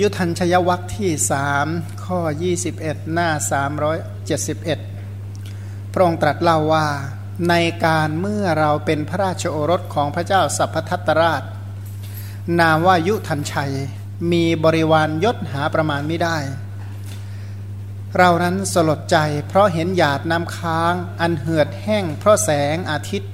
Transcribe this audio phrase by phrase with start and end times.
[0.00, 1.66] ยุทัญชยวัคที่สาม
[2.04, 2.18] ข้อ
[2.66, 3.28] 21 หน้า
[4.96, 6.86] 371 พระองค์ตรัสเล่าว่า
[7.48, 7.54] ใน
[7.86, 11.42] การเมื่อเราเป็นพระราชโอรสของพระเจ้าสัพพทัตตราช
[12.60, 13.72] นามว่ายุทันชัย
[14.32, 16.36] มีบริวารยศหาประมาณไม่ได้
[18.18, 19.16] เรานั้นสลดใจ
[19.48, 23.30] เพราะเห็นหยาดน้ำค้าง อันเหือดแห้งเพราะแสงอาทิตย์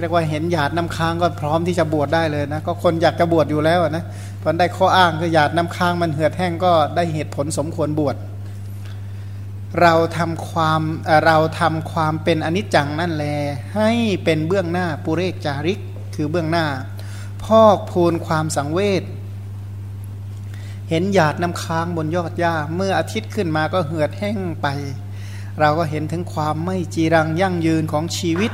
[0.00, 4.04] เรียกว่าเห็นหยาดน้ำค้างก็พร้อมที่จะบวชได้เลยนะ ก็คนอยากจะบวชอยู่แล้วนะ
[4.50, 8.16] พอได้ข้ออ้างคือหยาดน้ำค้างมันเหือดแห้งก็ได้เหตุผลสมควรบวช
[9.80, 10.82] เราทำความ
[11.24, 13.26] เราทำความเป็นอนิจจังนั่นแล
[13.74, 13.90] ให้
[14.24, 15.80] เป็นเบื้องหน้าปุเรกจาริก
[16.14, 16.66] คือเบื้องหน้า
[17.44, 19.02] พอกพูนความสังเวช
[20.90, 24.66] เห็นหยาดน้ำค้างบนยอดหญ้า เมื่ออาทิตย์ขึ้นมาก็เหือดแห้งไป
[25.60, 28.52] เราก็เห็นถึงความไม่จีรังยั่งยืนของชีวิต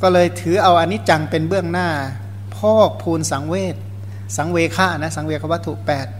[0.00, 1.88] ก็เลยถือเอาอนิจจังเป็นเบื้องหน้า
[2.56, 3.76] พอกพูนสังเวช
[4.36, 5.72] สังเวฆะนะสังเวควัตถุ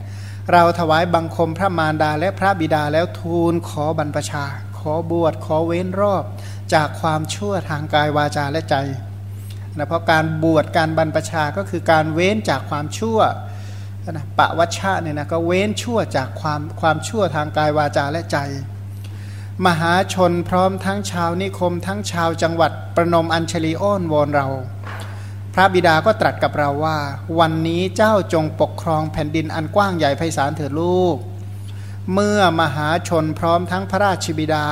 [0.03, 4.45] 8 เราถวายบังคมพระมารดาและพระบิดาแล้วทูลขอบรรพชา
[4.79, 6.25] ขอบวชขอเว้นรอบ
[6.75, 8.77] จากความชั่วทางกายวาจาและใจ
[9.77, 13.19] นะเพราะการบวชการบรรพชาก็คือการเว้นจากความชั่ว
[14.11, 18.39] นะปะวัชชะเนี่ยนะก็เว้นชั่วจากความความชั่วทางกายวาจาและใจ
[19.67, 24.47] มหาชนพร้อมทั้งชาวนิคมทั้งชาวจังหวัดประนมอัญชลีอ้อนวอนเรา
[25.55, 26.99] พระบิดาก็ตรัสกับเราว่า
[27.39, 31.17] วันนี้เจ้าจงปกครองแผ่นดินอันกว้างใหญ่ไพศาลเถิดลูก
[32.15, 34.67] เมื่อมหาชนพร้อมทั้งพระราชบิดา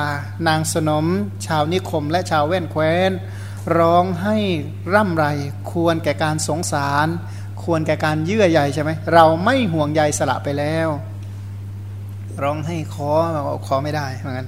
[0.47, 1.05] นางสนม
[1.45, 3.11] ชาวนิคมและชาวแว่นแคว้น
[3.77, 4.37] ร้องให้
[4.93, 5.25] ร่ำไร
[5.71, 7.07] ควรแก่การสงสาร
[7.63, 10.89] ควรแก่การเยื่อใยใช่ไหมเราไม่ห่วงใยสละไปแล้ว
[12.43, 13.09] ร้องให้ขอ
[13.65, 14.47] ขอไม่ได้เหมือนกัน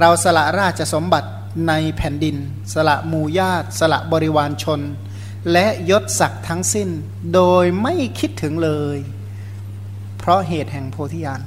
[0.00, 1.28] เราสละราชสมบัติ
[1.68, 2.36] ในแผ่นดิน
[2.74, 4.80] สละหมู่ญาติ สละบริวารชน
[5.52, 6.88] และยศศักดิ์ทั้งสิ้น
[7.34, 8.98] โดยไม่คิดถึงเลย
[10.18, 11.40] เพราะเหตุแห่งโพธิญาณ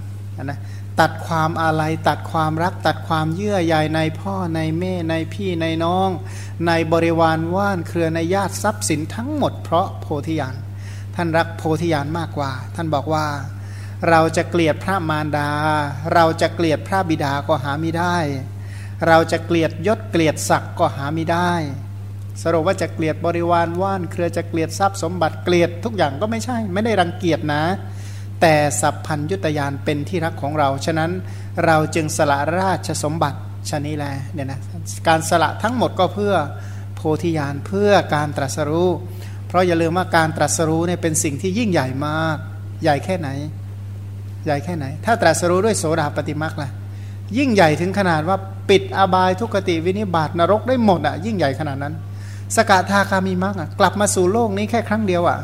[0.43, 0.59] นะ
[0.99, 6.09] ตัดความอาลัยตัดความรัก ตัดความเยื่อใยในพ่อในแม่ในพี่ในน้อง
[6.67, 10.55] ในบริวารว่านเครือในญาติทรัพย์สินทั้งหมดเพราะโพธิญาณ
[11.15, 13.25] ท่านรักโพธิญาณมากกว่า ท่านบอกว่า
[14.09, 15.49] เราจะเกลียดพระมารดา
[16.13, 18.17] เราจะเกลียดพระบิดาก็หาไม่ได้
[19.07, 21.51] เราจะเกลียดยศเกลียดศักดิ์ก็หาไม่ได้
[22.43, 27.63] สรุปว่าจะเกลียดบริวารว่าน เครือจะเกลียดทรัพย์สมบัติเกลียดทุกอย่างก็ไม่ใช่ ไม่ได้รังเกียจนะ
[28.41, 31.11] แต่สัพพัญยุตยานเป็นที่รักของเรา ฉะนั้น
[31.65, 34.59] เราจึงสละราชสมบัติชนี้แลเนี่ยนะ
[35.07, 36.33] การสละทั้งหมดก็เพื่อ
[36.95, 38.89] โพธิญาณเพื่อการตรัสรู้
[39.47, 42.37] เพราะอย่าลืมว่าการตรัสรู้เนี่ยเป็นสิ่งที่ยิ่งใหญ่มาก
[42.83, 43.29] ใหญ่แค่ไหน
[44.45, 46.69] ใหญ่แค่ไหน ถ้าตรัสรู้ด้วยโสดาปฏิมักล่ะ
[47.37, 48.37] ยิ่งใหญ่ถึงขนาดว่า
[48.69, 51.93] ปิดอบายทุกติวินิบาตนรกได้หมดอะยิ่งใหญ่ขนาดนั้น
[52.55, 55.39] สกทาคามีมักอะกลับมาสู่โลกนี้แค่ครั้งเดียวอะ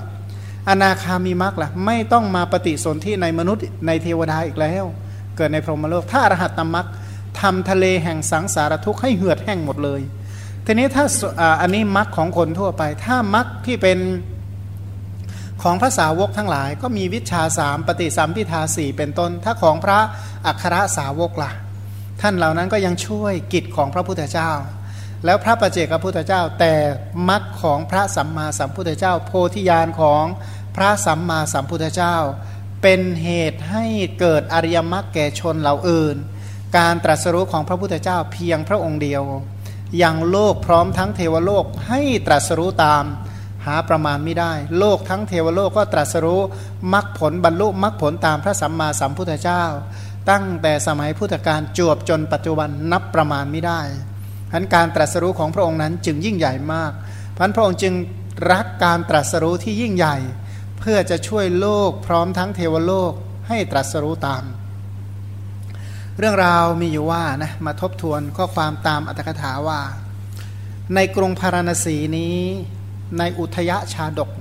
[0.69, 4.83] อนาคามีมักล่ะไม่ต้องมาปฏิสนธิในมนุษย์ในเทวดาอีกแล้ว
[5.35, 6.87] เกิดในพรหมโลก ถ้าอรหัตตมัก
[7.41, 10.01] ทำทะเลแห่งสังสารทุกข์ให้เหือดแห้งหมดเลย
[10.65, 11.05] ทีนี้ถ้า
[11.61, 13.97] อันนี้มรรคของคนทั่วไป ถ้ามรรคที่เป็น
[15.63, 19.99] ของพระสาวกทั้งหลาย ก็มีวิชาสามปฏิสัมพิทาสี่เป็นต้น ถ้าของพระ
[20.47, 21.51] อัครสาวกละ่ะ
[22.21, 24.51] ท่านเหล่านั้นก็ยังช่วยกิจของพระพุทธเจ้า
[25.25, 26.73] แล้วพระประเจกพระพุทธเจ้า แต่
[27.29, 30.23] มรรคของพระสัมมาสัมพุทธเจ้า โพธิญาณของ
[30.75, 32.15] พระสัมมาสัมพุทธเจ้า
[32.81, 33.85] เป็นเหตุให้
[34.19, 36.15] เกิดอริยมรรคแก่ชนเหล่าอื่น
[36.77, 39.23] การตรัสรู้ของพระพุทธเจ้าเพียงพระองค์เดียว
[39.97, 43.03] อยังโลกพร้อมทั้งเทวโลกให้ตรัสรู้ตาม
[43.65, 46.41] หาประมาณไม่ได้ โลกทั้งเทวโลกก็ตรัสรู้
[46.93, 49.63] มรรคผลบรรลุมรรคผลตามพระสัมมาสัมพุทธเจ้า
[50.29, 53.81] ตั้งแต่สมัยพุทธกาลจวบจนปัจจุบันนับประมาณไม่ได้
[54.51, 56.91] พันการตรัสรู้ของพระองค์นั้นจึงยิ่งใหญ่มาก
[57.37, 57.93] พันพระองค์จึง
[58.51, 60.17] รักการตรัสรู้ที่ยิ่งใหญ่
[60.79, 63.13] เพื่อจะช่วยโลกพร้อมทั้งเทวโลก
[63.47, 64.43] ให้ตรัสรู้ตาม
[66.19, 69.81] เรื่องราวมีอยู่ว่านะมาทบทวนข้อความตามอัตถกถาว่า
[70.95, 72.37] ในกรุงพาราณสีนี้
[73.17, 74.31] ในอุทยชาดก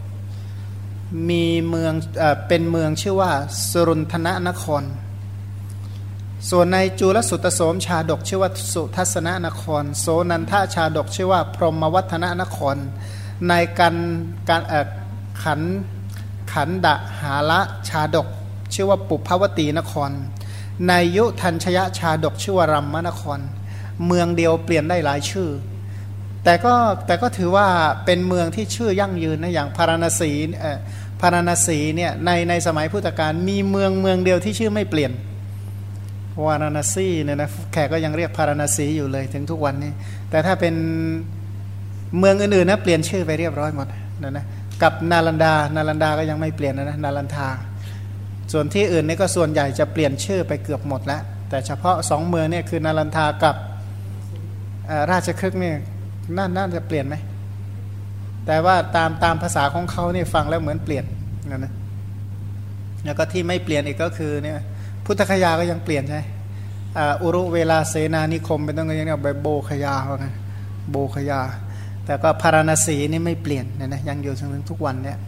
[1.30, 3.30] มีเมืองเอเป็นเมืองชื่อว่า
[3.70, 4.82] สรุนธนนคร
[6.48, 12.76] ส่วนในจุลสุตโสมชาดกชื่อว่าสุทัศนนคร โสนันทชาดกชื่อว่าพรหมวัฒนนคร
[13.48, 13.96] ในกัน
[14.48, 14.62] การ
[15.42, 15.60] ขัน
[16.52, 18.28] ขันดะหาละชาดก
[18.74, 20.10] ชื่อว่าปุพพวตีนคร
[20.88, 23.38] ในยุทันชยชาดกชื่อว่ารัมมนคร
[24.06, 25.48] เมืองเดียวเปลี่ยนได้หลายชื่อ
[26.44, 26.74] แต่ก็
[27.06, 27.66] แต่ก็ถือว่า
[28.04, 30.78] เป็นเมืองที่ชื่อยั่งยืนนะอย่างพาราณสีเอ่อ
[31.20, 35.12] พาราณสีเนี่ยในในสมัยพุทธกาลมีเมืองเมืองเดียวที่ชื่อไม่เปลี่ยน
[36.46, 39.92] วาราณสีเนี่ยนะแขกก็ยังเรียกพาราณสีอยู่เลยถึงทุกวันนี้
[40.30, 40.74] แต่ถ้าเป็น
[42.18, 43.86] เมืองอื่นๆนะเปลี่ยนชื่อไปเรียบร้อยหมด
[44.22, 44.44] นะนะ
[44.82, 47.48] กับนาลันดา นาลันดาก็ยังไม่เปลี่ยนนะนะนาลันทา
[48.52, 53.56] ส่วนที่อื่นนี่ก็ส่วนใหญ่จะเปลี่ยนชื่อไปเกือบหมดแล้วแต่เฉพาะสองเมืองเนี่ยคือนารันทากับ
[55.10, 55.76] ราชครึกเนี่ย
[56.36, 57.16] น่าน่าจะเปลี่ยนไหม
[58.46, 61.04] แต่ว่าตามตามภาษาของเขาเนี่ยฟังแล้วเหมือนเปลี่ยน
[61.50, 61.72] นะนะ
[63.04, 64.58] แล้วก็ที่ไม่เปลี่ยนอีกก็คือเนี่ย
[65.12, 66.22] พุทธคยาก็ยังเปลี่ยนใช่
[67.22, 70.26] อุรุเวลาเสนานิคมเป็นต้องอย่างนี้แบบโบคยาว่าไง
[70.90, 71.40] โบคยา
[72.04, 75.18] แต่ก็พาราณสีนี่ไม่เปลี่ยนนะนะยังอยู่ถึงทุกวันเนี่ย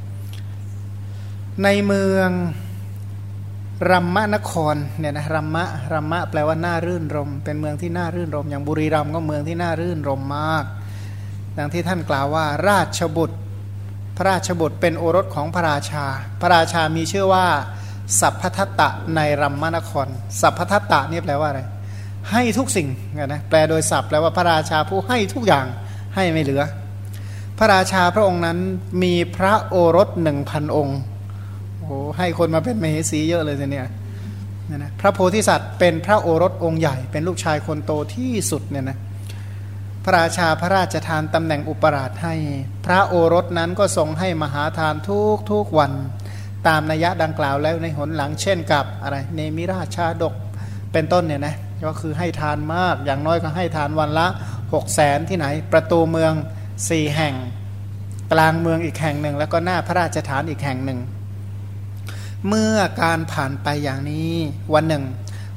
[1.62, 2.30] ในเมือง
[3.90, 10.64] รัมมะนครเนี่ยนะรัมมะรัมมะแปลว่าน่ารื่นรม เป็นเมืองที่น่ารื่นรม อย่างบุรีรัมก็เมืองที่น่ารื่นรมมาก
[11.56, 13.36] ดังที่ท่านกล่าวว่า ราชบุตร
[14.16, 16.04] พระราชบุตรเป็นโอรสของพระราชา
[16.40, 17.46] พระราชามีชื่อว่า
[18.20, 20.08] สัพพทัตตะในรัมมนคร
[20.40, 21.60] สัพพทัตตะนี่แปลว่าอะไร
[22.30, 22.88] ให้ทุกสิ่ง
[23.26, 25.66] นะแปลโดยศัพท์แปลว่าพระราชาผู้ให้ทุกอย่าง
[26.14, 26.62] ให้ไม่เหลือ
[27.58, 28.58] พระราชาพระองค์นั้น
[29.02, 30.98] มีพระโอรสหนึ่งพันองค์
[31.80, 33.86] โอ้ให้คนมาเป็นมเหสีเยอะเลยเนี่ย
[34.76, 38.98] นะพระโพธิสัตว์เป็นพระโอรสองค์ใหญ่ เป็นลูกชายคนโตที่สุดเนี่ยนะ
[40.04, 42.34] พระราชาพระราชทานตำแหน่งอุปราชให้
[42.86, 45.92] พระโอรสนั้นก็ทรงให้มหาทานทุกทุกวัน
[46.66, 50.34] ตามนัยยะดังกล่าวแล้วในหนหลังเช่นกับอะไรเนมิราชาดก
[50.92, 51.56] เป็นต้นเนี่ยนะ
[51.86, 54.26] ก็คือให้ทานมากอย่างน้อยก็ให้ทานวันละ
[54.74, 56.32] หกแสนที่ไหน ประตูเมือง
[56.88, 57.34] สี่แห่ง
[58.32, 61.00] กลางเมืองอีกแห่งหนึ่ง แล้วก็หน้าพระราชฐานอีกแห่งหนึ่ง
[62.48, 64.32] เมื่อการผ่านไปอย่างนี้
[64.74, 65.04] วันหนึ่ง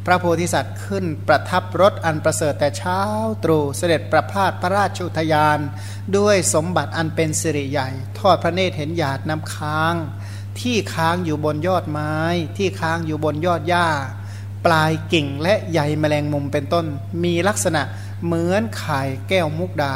[0.05, 2.99] พระโพธิสัตว์ขึ้นประทับรถอันประเสริฐแต่เช้า
[3.43, 5.59] ตรู่เสด็จประพาสพระราชอุทยาน
[6.17, 9.95] ด้วยสมบัติอันเป็นสิริใหญ่ ทอดพระเนตรเห็นหยาดน้ำค้าง
[10.61, 12.13] ที่ค้างอยู่บนยอดไม้
[12.57, 13.87] ที่ค้างอยู่บนยอดหญ้า
[14.65, 16.85] ปลายกิ่งและใยแมลงมุมเป็นต้น
[17.23, 17.81] มีลักษณะ
[18.25, 19.95] เหมือนไข่แก้วมุกดา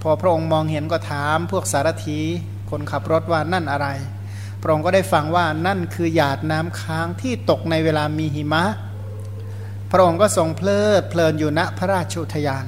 [0.00, 2.18] พอพระองค์มองเห็นก็ถามพวกสารถี
[2.70, 3.88] คนขับรถว่านั่นอะไร
[4.60, 8.64] พระองค์ก็ได้ฟังว่านั่นคือหยาดน้ำค้างที่ตกในเวลามีหิมะ
[9.90, 12.66] พระองค์ก็ทรงเพลิดเพลินอยู่ณพระราชุทยาน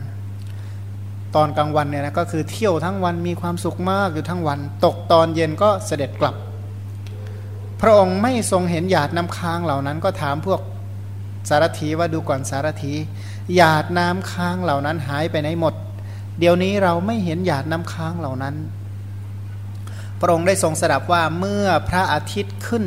[1.34, 6.34] ตอนกลางวันเนี่ยนะก็คือเที่ยวทั้งวันมีความสุขมากอยู่ทั้งวัน ตกตอนเย็นก็เสด็จกลับ
[7.86, 10.60] พระองค์ไม่ทรงเห็นหยาดน้ำค้างเหล่านั้น ก็ถามพวก
[11.48, 12.94] สารถีว่าดูก่อนสารถี
[13.56, 15.74] หยาดน้ำค้างเหล่านั้นหายไปไหนหมด
[16.38, 18.54] เดี๋ยวนี้เราไม่เห็นหยาดน้ำค้างเหล่านั้น
[20.20, 22.84] พระองค์ได้ทรงสดับว่าเมื่อพระอาทิตย์ขึ้น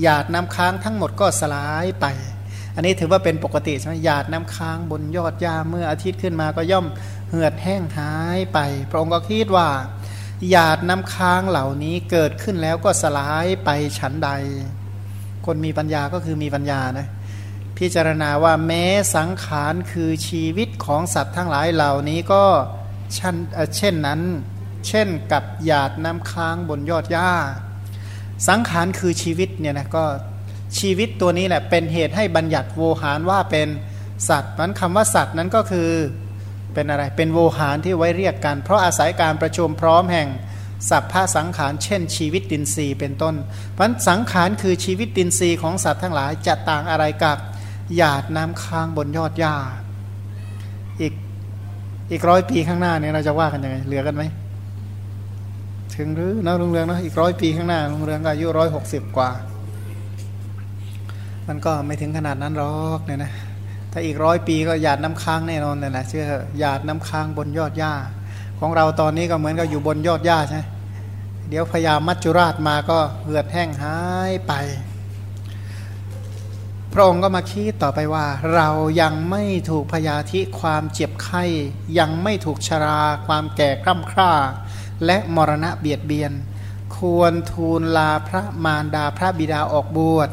[0.00, 2.06] หยาดน้ำค้างทั้งหมดก็สลายไป
[2.74, 6.86] อันนี้ถือว่าเป็นปกติใช่ไหมหยาดน้ำค้างบนยอดหญ้าเมื่ออาทิตย์ขึ้นมาก็ย่อม
[7.30, 8.58] เหือดแห้งหายไป
[8.90, 9.68] พระองค์ก็คิดว่า
[10.50, 14.30] หยาดน้ำค้างเหล่านี้เกิดขึ้นแล้วก็สลายไปฉันใด
[15.46, 17.08] คนมีปัญญาก็คือมีปัญญานะ
[17.78, 18.84] พิจารณาว่าแม้
[19.16, 22.44] สังขารคือชีวิตของสัตว์ทั้งหลายเหล่านี้ก็
[23.18, 23.36] ชัน
[23.76, 24.20] เช่นนั้น
[24.88, 27.30] เช่นกับหยาดน้ำค้างบนยอดหญ้า
[28.48, 30.04] สังขารคือชีวิตเนี่ยนะก็
[30.78, 33.68] ชีวิตตัวนี้แหละเป็นเหตุให้บัญญัติโวหารว่าเป็น
[34.28, 35.90] สัตว์นั้นคำว่าสัตว์นั้นก็คือ
[36.74, 40.28] เป็นอะไร เป็นโวหารที่ไว้เรียกกัน เพราะอาศัยการประชุมพร้อมแห่ง
[40.90, 43.34] สัพพะสังขาร เช่น ชีวิตดินทรีย์เป็นต้น
[43.72, 47.38] เพราะสังขารคือชีวิตดินทรีย์ของสัตว์ทั้งหลายจะต่างอะไรกับ
[47.96, 49.54] หยาดน้ำค้างบนยอดหญ้า
[51.00, 51.14] อีก
[52.10, 54.22] อีกร้อยปีข้างหน้าเนี่ยเราจะว่ากันยังไง เหลือกันไหม
[55.96, 59.30] ถึงหรือนะลุงเรืองนะอีกร้อยปีข้างหน้าลุงเรืองก็อายุร้อยหกสิบกว่า
[61.48, 63.32] มันก็ไม่ถึงขนาดนั้นหรอกเนี่ยนะ
[63.96, 66.24] ถ้าอีกร้อยปีก็หยาดน้ำค้างแน่นอนเลยนะเชื่อ
[66.58, 67.94] หยาดน้ำค้างบนยอดหญ้า
[68.60, 70.62] ของเราตอนนี้ก็เหมือนกับอยู่บนยอดหญ้าใช่
[71.48, 73.96] เดี๋ยวพญามัจจุราชมาก็เหือดแห้งหา
[74.30, 74.52] ยไป
[76.92, 78.68] พระองค์ก็มาคิดต่อไปว่า เรา
[79.00, 81.44] ยังไม่ถูกพยาธิความเจ็บไข้
[81.98, 84.32] ยังไม่ถูกชรา ความแก่คร่ำคร่า
[85.04, 86.32] และมรณะเบียดเบียน
[86.96, 90.30] ควรทูลลาพระมารดาพระบิดาออกบวช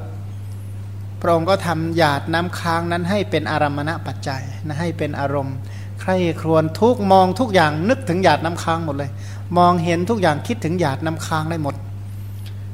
[1.22, 5.56] พระองค์ก็ทำหยาดน้ำค้างนั้นให้เป็นอารมณะปัจจัยนะให้เป็นอารมณ์
[6.02, 6.12] ใคร
[6.42, 9.12] ครวญทุกมองทุกอย่างนึกถึงหยาดน้ำค้างหมดเลย
[9.58, 11.76] มองเห็นทุกอย่างคิดถึงหยาดน้ำค้างได้หมด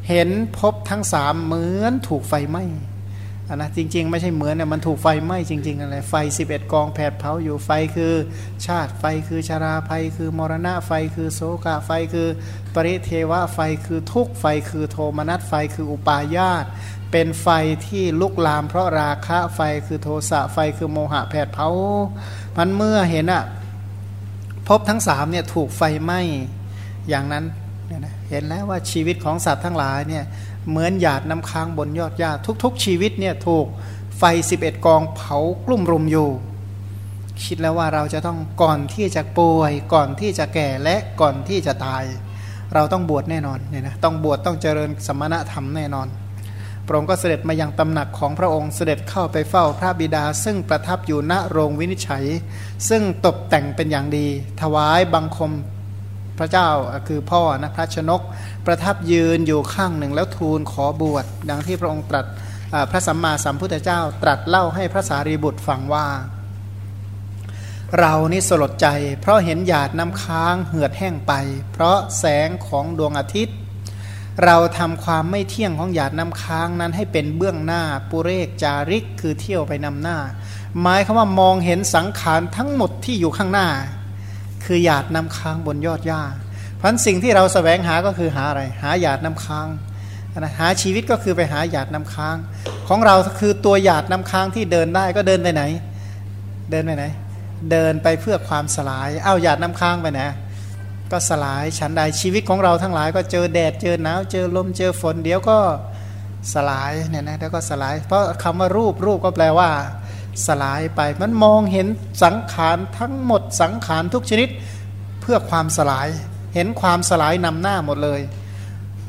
[0.10, 2.64] เห็นพบทั้งสามเหมือนถูกไฟไหม้
[3.50, 6.14] อันนะจริง ๆ ไม่ใช่เหมือนเนี่ยมันถูกไฟไหม้จริงๆอะไรไฟ
[6.44, 8.14] 11 กองแผดเผาอยู่ไฟคือ
[8.66, 12.28] ชาติไฟคือชาราไฟคือมรณะไฟคือโสกะไฟคือ
[12.74, 16.66] ปริเทวะไฟคือทุกไฟคือโทมนัสไฟคืออุปาญาต
[17.12, 17.48] เป็นไฟ
[17.88, 21.68] ที่ลุกลามเพราะราคะไฟคือโทสะไฟคือโมหะแผดเผา
[22.58, 23.44] มันเมื่อเห็นอะ
[24.68, 26.20] พบทั้งสามเนี่ยถูกไฟไหม้
[27.10, 27.46] อย่างนั้น
[28.30, 30.26] เห็นแล้วว่าชีวิตของสัตว์ทั้งหลายเนี่ย
[30.70, 32.32] เหมือนหยาดน้ำค้างบนยอดหญ้า
[32.64, 33.66] ทุกๆ ชีวิตเนี่ยถูก
[34.18, 34.24] ไฟ
[34.58, 36.30] 11 กองเผากลุ่มรุมอยู่
[37.44, 42.04] คิดแล้วว่าเราจะต้องก่อนที่จะป่วย ก่อนที่จะแก่และก่อนที่จะตาย
[42.74, 46.08] เราต้องบวชแน่นอนเนี่ยนะต้องบวชต้องเจริญสมณธรรมแน่นอน
[46.86, 52.26] พระองค์ก็เสด็จมายังตำหนักของพระองค์เสด็จเข้าไปเฝ้าพระบิดา ซึ่งประทับอยู่ณโรงวินิจฉัย
[52.90, 54.28] ซึ่งตกแต่งเป็นอย่างดี
[54.62, 55.52] ถวายบังคม
[56.40, 56.70] พระเจ้า
[57.08, 58.22] คือพ่อนะพระชนก
[58.66, 62.26] ประทับยืนอยู่ข้างหนึ่งแล้วทูลขอบวชดังที่พระองค์ตรัส
[62.92, 66.08] พระสัมมาสัมพุทธเจ้า ตรัสเล่าให้พระสารีบุตรฟังว่า
[68.00, 68.88] เรานี่สลดใจ
[69.22, 71.34] เพราะเห็นหยาดน้ำค้างเหือดแห้งไป
[71.72, 73.56] เพราะแสงของดวงอาทิตย์
[74.46, 80.18] เราทำความไม่เที่ยงของหยาดน้ำค้างนั้นให้เป็นเบื้องหน้าปุเรกจาริกคือเที่ยวไปนำหน้า
[80.82, 83.68] หมายคำว่ามองเห็นสังขารทั้งหมดที่อยู่ข้างหน้า
[84.68, 86.22] คือหยาดน้ำค้างบนยอดหญ้า
[86.82, 89.68] พันสิ่งที่เราสแสวงหาก็คือหาอะไร หาหยาดน้ำค้าง
[90.40, 92.36] นะหาชีวิตก็คือไปหาหยาดน้ำค้าง
[92.88, 95.64] ของเราคือตัวหยาดน้ำค้างที่เดินได้ก็เดินไปไหน
[96.72, 97.06] เดินไปไหน
[97.72, 100.22] เดินไปเพื่อความสลาย เอาหยาดน้ำค้างไปไหน
[101.12, 105.58] ก็สลายฉันใดชีวิตของเราทั้งหลาย ก็เจอแดดเจอหนาวเจอลมเจอฝนเดี๋ยวก็
[106.54, 109.70] สลายเนี่ยนะแล้วก็สลาย เพราะคำว่ารูปรูปก็แปลว่า
[110.46, 111.88] สลายไป มันมองเห็น
[112.24, 114.50] สังขารทั้งหมดสังขารทุกชนิด
[115.22, 116.08] เพื่อความสลาย
[116.54, 118.22] เห็นความสลายนำหน้าหมดเลย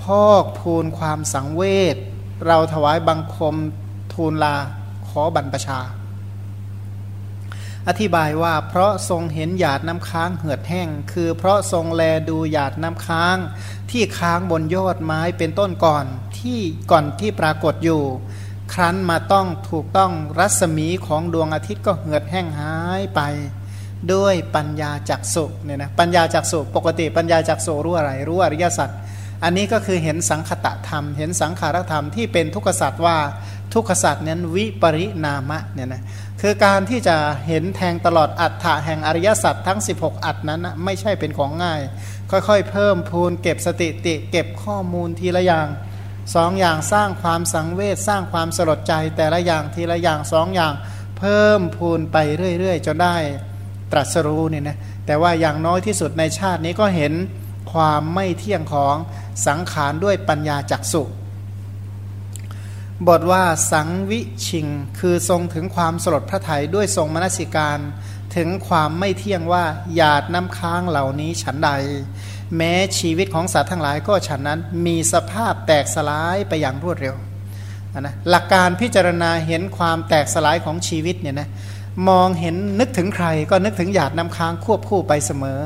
[0.02, 1.62] พอกพูนความสังเว
[1.94, 1.96] ช
[2.46, 3.56] เราถวายบังคม
[4.12, 4.56] ทูลลา
[5.08, 5.80] ขอบรรพชา
[7.88, 13.36] อธิบายว่าเพราะทรงเห็นหยาดน้ำค้างเหือดแห้ง คือเพราะทรงแลดูหยาดน้ำค้าง
[13.90, 16.04] ที่ค้างบนยอดไม้เป็นต้นก่อน
[16.38, 18.02] ที่ก่อนที่ปรากฏอยู่
[18.72, 23.20] ครั้นมาต้องถูกต้องรัศมีของดวงอาทิตย์ก็เหือดแห้งหายไป
[24.12, 28.90] ด้วยปัญญาจักสุเนี่ยนะปัญญาจักสุปกติปัญญาจักสุรู้อะไรรู้อริยสัจ
[29.44, 33.16] อันนี้ก็คือเห็นสังคตะธรรม เห็นสังขารธรรมที่เป็นทุกขสัตว์ว่า
[33.74, 36.02] ทุกขสัตว์นั้นวิปริณามะเนี่ยนะ
[36.40, 41.80] คือการที่จะเห็นแทงตลอดอัฏฐะแห่งอริยสัจทั้ง 16 อัตนั้นนะไม่ใช่เป็นของง่าย
[42.30, 45.68] ค่อยๆ เพิ่มพูนเก็บสติติ เก็บข้อมูลทีละอย่าง
[46.34, 50.74] สองอย่างสร้างความสังเวชสร้างความสลดใจ แต่ละอย่างทีละอย่างสองอย่าง
[51.18, 52.16] เพิ่มพูนไป
[52.58, 53.16] เรื่อย ๆ จนได้
[53.92, 57.12] ตรัสรู้เนี่ยนะแต่ว่าอย่างน้อยที่สุดในชาตินี้ก็เห็น
[57.72, 58.96] ความไม่เที่ยงของ
[59.46, 61.02] สังขารด้วยปัญญาจักสุ
[63.08, 64.66] บทว่าสังวิชิง
[64.98, 67.78] คือทรงถึงความสลดพระไทยด้วยทรงมนสิการ
[68.36, 71.70] ถึงความไม่เที่ยงว่าหยาดน้ำค้างเหล่านี้ฉันใด
[72.56, 77.14] แม้ชีวิตของสัตว์ทั้งหลายก็ฉันนั้นมีสภาพแตกสลายไปอย่างรวดเร็ว
[78.00, 81.48] นะหลักการพิจารณาเห็นความแตกสลายของชีวิตเนี่ยนะ
[82.08, 85.60] มองเห็นนึกถึงใครก็นึกถึงหยาดน้ำค้างควบคู่ไปเสมอ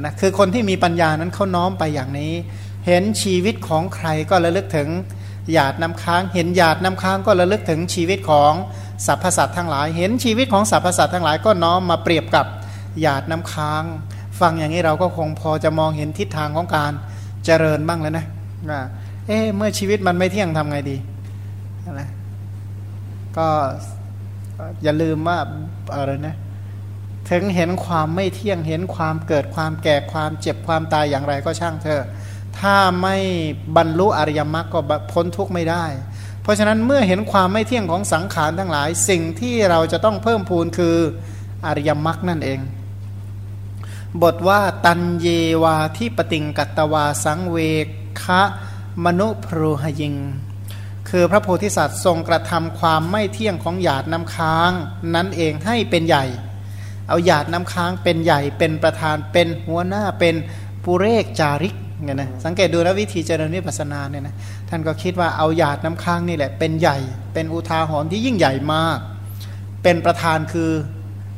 [0.00, 2.32] นะคือคนที่มีปัญญานั้นเขาน้อมไปอย่างนี้
[2.86, 4.88] เห็นชีวิตของใครก็ระลึกถึง
[5.52, 8.52] หยาดน้ำค้าง เห็นหยาดน้ำค้างก็ระลึกถึงชีวิตของ
[9.06, 12.46] สรรพสัตว์ทั้งหลาย เห็นชีวิตของสรรพสัตว์ทั้งหลายก็น้อมมาเปรียบกับ
[13.00, 13.84] หยาดน้ำค้าง
[14.40, 16.92] ฟังอย่างนี้เราก็คงพอจะมองเห็นทิศทางของการ
[17.44, 18.26] เจริญบ้างแล้วนะ
[18.70, 18.80] ว่า
[19.26, 20.96] เอ๊เมื่อชีวิตมันไม่เที่ยงทำไงดี
[22.00, 22.08] นะ
[23.36, 23.48] ก็
[24.82, 25.38] อย่าลืมว่า
[25.94, 26.36] อะไรนะ
[27.30, 32.04] ถึงเห็นความไม่เที่ยงเห็นความเกิดความแก่ความเจ็บความตายอย่างไรก็ช่างเถอะ
[32.58, 33.16] ถ้าไม่
[33.76, 34.80] บรรลุอริยมรรคก็
[35.12, 35.84] พ้นทุกข์ไม่ได้
[36.42, 40.96] เพราะฉะนั้นเมื่อเห็นความไม่เที่ยงของสังขารทั้งหลาย สิ่งที่เราจะต้องเพิ่มพูนคือ
[41.66, 42.58] อริยมรรคนั่นเอง
[44.20, 45.26] บทว่าตันเย
[45.62, 47.56] วาที่ปติงกัตวาสังเว
[48.22, 48.42] คะ
[49.04, 50.14] มนุพรูหยิง
[51.08, 54.72] คือพระโพธิสัตว์ทรงกระทำความไม่เที่ยงของหยาดน้ำค้าง
[55.14, 56.24] นั้นเองให้เป็นใหญ่
[57.08, 60.34] เอาหยาดน้ำค้างเป็นใหญ่เป็นประธานเป็นหัวหน้าเป็น
[60.84, 64.34] ปุเรกจาริกเนี่ยนะสังเกตดูนะวิธีเจริญวิปัสนาเนี่ยนะ
[64.68, 66.98] ท่านก็คิดว่าเอาหยาดน้ำค้างนี่แหละเป็นใหญ่
[67.34, 68.98] เป็นอุทาหรณ์ที่ยิ่งใหญ่มาก
[69.82, 70.70] เป็นประธานคือ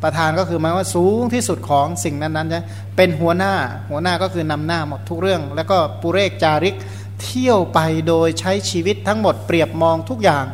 [0.05, 2.63] ประธานก็คือหมายว่าสูงที่สุดของสิ่งนั้นๆใช่
[2.97, 3.55] เป็นหัวหน้า
[3.91, 6.77] หัวหน้าก็คือนำหน้าหมดทุกเรื่อง แล้วก็ปุเรกจาริก
[7.23, 10.45] เที่ยวไปโดยใช้ชีวิตทั้งหมดเปรียบมองทุกอย่าง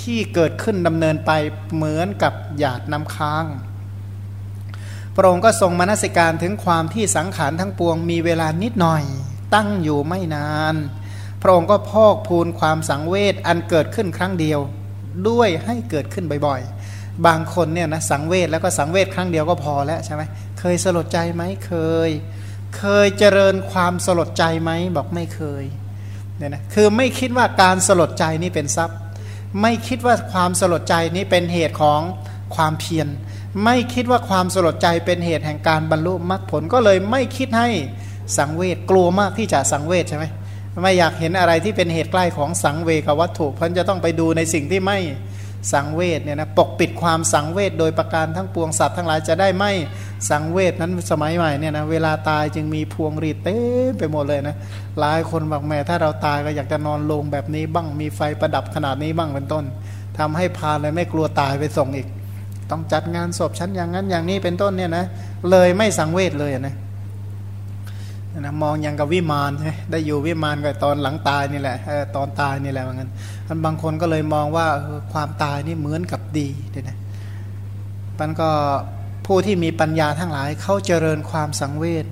[0.00, 1.30] ที่เกิดขึ้นดำเนินไป
[1.74, 3.44] เหมือนกับหยาดน้ำค้าง
[5.16, 9.04] พระองค์ก็ทรงมนสิการถึงความที่สังขารทั้งปวงมีเวลานิดหน่อย
[9.54, 10.74] ตั้งอยู่ไม่นาน
[11.42, 14.60] พระองค์ก็พอกพูนความสังเวชอันเกิดขึ้นครั้งเดียว
[15.28, 16.83] ด้วยให้เกิดขึ้นบ่อยๆ
[17.26, 20.22] บางคนเนี่ยนะสังเวชแล้วก็สังเวชครั้งเดียวก็พอแล้วใช่ไหม
[20.60, 21.74] เคยสลดใจไหมเค
[22.08, 22.10] ย
[22.78, 25.64] เคยเจริญความสลดใจไหมบอกไม่เคย
[26.38, 28.98] เนี่ยนะคือไม่คิดว่าการสลดใจนี่เป็นทรัพย์
[29.62, 32.00] ไม่คิดว่าความสลดใจนี้เป็นเหตุของ
[32.56, 33.08] ความเพียร
[33.64, 37.68] ไม่คิดว่าความสลดใจเป็นเหตุแห่งการบรรลุมรรคผลก็เลยไม่คิดให้
[38.38, 40.24] สังเวชกลัวมากที่จะสังเวชใช่ไหม
[40.82, 44.98] ไม่อยากเห็นอะไรที่เป็นเหตุใกล้ของสังเวกวัตถุเพราะจะต้องไปดูในสิ่งที่ไม่
[45.72, 49.72] สังเวชเนี่ยนะปกปิดความสังเวชโดยประการทั้งปวงสัตว์ทั้งหลายจะได้ไม่
[50.30, 53.54] สังเวชนั้นสมัยใหม่เนี่ยนะเวลาตายจึงมีพวงรีดเต็
[53.90, 54.56] มไปหมดเลยนะ
[55.00, 59.64] หลายคนบอกแม่ถ้าเราตายก็อยากจะนอนลงแบบนี้บ้างมีไฟประดับขนาดนี้บ้างเป็นต้น
[60.18, 62.08] ทำให้พาเลยไม่กลัวตายไปส่งอีก
[62.70, 65.04] ต้องจัดงานศพชั้นอย่างนั้นอย่างนี้เป็นต้นเนี่ยนะ
[65.50, 66.74] เลยไม่สังเวชเลยนะ
[68.40, 71.76] นะมองยังกับวิมานใช่ได้อยู่วิมานกับตอนหลังตายนี่แหละ
[72.16, 73.10] ตอนตายนี่แหละเหมือนกัน
[73.48, 74.66] มันบางคนก็เลยมองว่า
[75.12, 76.98] ความตายนี่เหมือนกับดีเนะ
[78.20, 78.50] มันก็
[79.26, 82.06] ผู้ที่มีปัญญาทั้งหลายเขาเจริญความสังเวช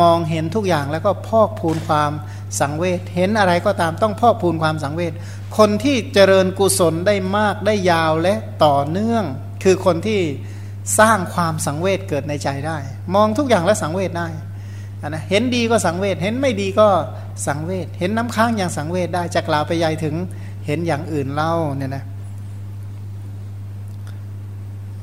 [0.00, 2.12] มองเห็นทุกอย่างแล้วก็พอกพูนความ
[2.60, 5.12] สังเวชเห็นอะไรก็ตามต้องพอกพูนความสังเวช
[5.58, 8.34] คนที่เจริญกุศลได้มากได้ยาวและ
[8.64, 9.24] ต่อเนื่อง
[9.64, 10.20] คือคนที่
[10.98, 12.78] สร้างความสังเวชเกิดในใจได้
[13.14, 14.28] มองทุกอย่างแล้วสังเวชได้
[15.06, 16.88] นะเห็นดีก็สังเวชเห็นไม่ดีก็
[17.46, 20.14] สังเวชเห็นน้ำค้างอย่างสังเวชได้จะกล่าวไปใหญ่ถึง
[20.66, 22.04] เห็นอย่างอื่นเล่าเนี่ยนะ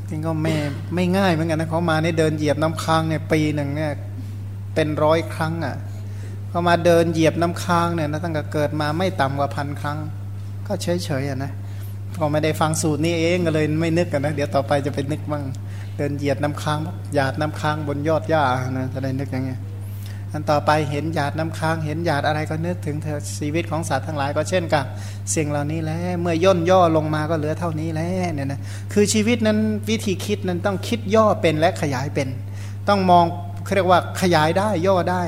[0.10, 0.54] จริงก็ไม่
[0.96, 3.92] ไม่ง่ายเหมือนกันนะเขามาเนี่ยเดินเหยียบน้ำค้างเนี่ยปีหนึ่งเนี่ย
[4.76, 5.76] เป็นร้อยครั้งอะ
[6.50, 9.98] เขามาเดินเหยียบน้ำค้างเนี่ยนะตั้งแต่เกิดมาไม่ต่ำกว่าพันครั้ง
[10.68, 11.52] ก็เฉยเฉยอะนะ
[12.16, 15.44] พอไม่ได้ฟังสูตรนี้เองก็เลยไม่นึกกันนะเดี๋ยวต่อไปจะไปนึกบ้าง
[15.98, 16.80] เดินเหยียบน้ำค้าง
[17.16, 19.52] หยาดน้ำค้างบนยอดหญ้านะจะได้นึกยังไง
[20.36, 24.86] อันต่อไปเห็นหยาดน้ำค้างเห็นหยาดอะไรก็นึกถึงเธอชีวิตของสัตว์ทั้งหลายก็เช่นกับ
[25.36, 28.60] สิ่งเหล่านี้แล้วเมื่อย่นย่อลงมาก็เหลือเท่านี้แล้วเนี่ยนะ
[28.94, 29.58] คือชีวิตนั้น
[29.90, 32.28] วิธีคิดนั้นต้องคิดย่อเป็นและขยายเป็น
[32.90, 33.26] ต้องมอง
[33.76, 35.24] เรียกว่าขยายได้ย่อได้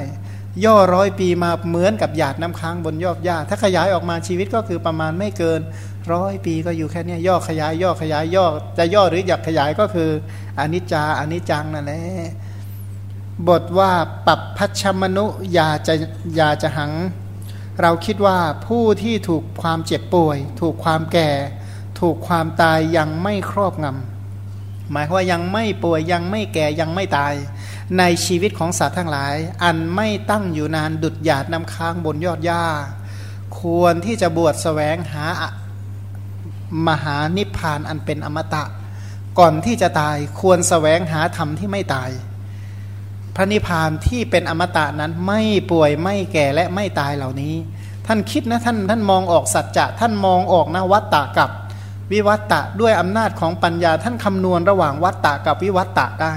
[0.66, 5.62] ย่อร้อยปีมาเหมือนกับหยาดน้ำค้างบนยอดหญ้าถ้าขยายออกมาชีวิตก็คือประมาณไม่เกิน
[6.14, 8.46] ร้อยปีก็อยู่แค่นี้ย่อขยายย่อขยายย่อ
[8.78, 10.10] จะย่อหรืออยากขยายก็คือ
[10.60, 12.02] อนิจจาอนิจจังนั่นแหละ
[13.48, 13.92] บทว่า
[14.28, 15.26] ปับพัชมนุ
[15.58, 15.94] ยาจะ
[16.40, 16.94] ยาจะหัง
[17.82, 21.30] เราคิดว่าผู้ที่ถูกความเจ็บป่วย ถูกความแก่
[22.00, 27.34] ถูกความตายยังไม่ครอบงำหมายว่ายังไม่ป่วยยังไม่แก่ยังไม่ตาย
[27.98, 32.66] ในชีวิตของสัตว์ทั้งหลาย อันไม่ตั้งอยู่นานดุดหยาดน้ำค้างบนยอดหญ้า
[33.60, 35.26] ควรที่จะบวชแสวงหา
[36.88, 38.64] มหานิพพานอันเป็นอมตะ
[39.40, 42.10] ก่อนที่จะตายควรแสวงหาธรรมที่ไม่ตาย
[43.40, 47.56] พระนิพพานที่เป็นอมตะนั้นไม่ป่วยไม่แก่และไม่ตายเหล่านี้
[48.08, 51.50] ท่านคิดนะท่านท่านมองออกสัจจะท่านมองออกนะวัตตะกับ
[52.12, 56.34] วิวัตตะด้วยอำนาจของปัญญาท่านคำนวณระหว่างวัตตะกับวิวัตตะได้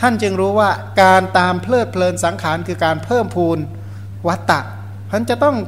[0.00, 0.70] ท่านจึงรู้ว่า
[1.02, 3.58] การตามเพลิดเพลินสังขารคือการเพิ่มพูน
[4.28, 4.60] วัตตะ
[5.10, 5.58] ท่านจะต้องส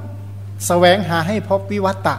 [0.66, 2.16] แสวงหาให้พบวิวัตตะ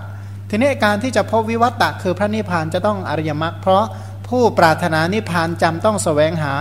[0.50, 3.86] ทีนี้การที่จะพบวิวัตตะคือพระนิพพานจะต้องอริยมรรคเพราะ
[4.28, 6.54] ผู้ปรารถนานิพพานจำต้องสแสวงหา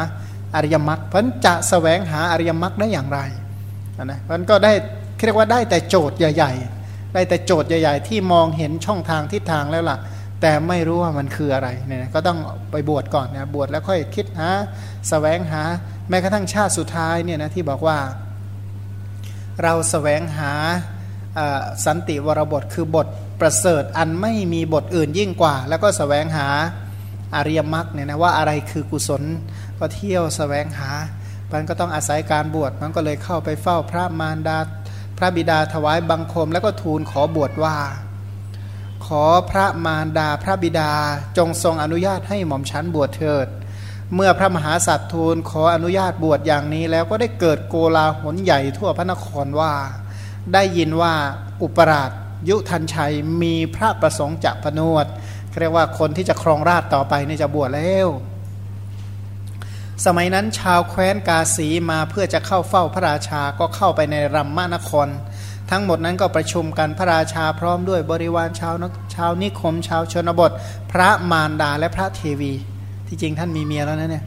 [0.54, 3.20] อริยมรรคเพราะจะสแสวงหาอริยมรรคได้อย่างไร
[4.04, 4.72] นะมันก็ได้
[5.26, 6.52] เรียกว่าได้แต่โจทย์ใหญ่
[6.84, 9.98] ๆ ได้แต่โจทย์ใหญ่ ๆ ที่มองเห็นช่องทางทิศทางแล้วล่ะ
[10.40, 12.38] แต่ไม่รู้ว่ามันคืออะไรเนี่ยก็ต้อง
[12.70, 14.58] ไปบวชก่อนนะบวชแล้วค่อยคิดหาส
[15.08, 15.62] แสวงหา
[16.08, 17.98] แม้กระทั่งชาติสุดท้ายเนี่ยนะที่บอกว่า
[19.62, 20.52] เราสแสวงหา
[21.84, 23.06] สันติวรบทคือบท
[23.40, 26.48] ประเสริฐอันไม่มีบทอื่นยิ่งกว่า แล้วก็สแสวงหา
[27.36, 29.22] อริยมรรคเนี่ยนะว่าอะไรคือกุศล
[29.78, 30.90] ก็เที่ยวสแสวงหา
[31.52, 34.58] มันก็ต้องอาศัยการบวช มันก็เลยเข้าไปเฝ้าพระมารดา
[35.18, 37.76] พระบิดาถวายบังคม แล้วก็ทูลขอบวชว่า
[39.06, 40.90] ขอพระมารดาพระบิดา
[41.38, 43.48] จงทรงอนุญาตให้หม่อมชั้นบวชเถิด
[44.14, 49.72] เมื่อพระมหาสัตว์ทูลขออนุญาตบวชอย่างนี้ แล้วก็ได้เกิดโกลาหลใหญ่ทั่วพระนครว่า
[50.52, 51.14] ได้ยินว่า
[51.62, 52.10] อุปราช
[52.48, 55.06] ยุทันชัยมีพระประสงค์จะพนวด
[55.60, 58.08] เรียกว่าคนที่จะครองราชต่อไปนี่จะบวชแล้ว
[60.04, 65.08] สมัยนั้นชาวแคว้นกาสีมาเพื่อจะเข้าเฝ้าพระราชาก็เข้าไปในรัมมานคร
[65.70, 68.74] ทั้งหมดนั้นก็ประชุมกันพระราชาพร้อมด้วยบริวารชาว
[69.14, 70.50] ชาวนิคม ชาวชนบท
[70.92, 72.52] พระมารดาและพระเทวี
[73.06, 74.24] ที่จริงท่านมีเมียแล้วนะเนี่ย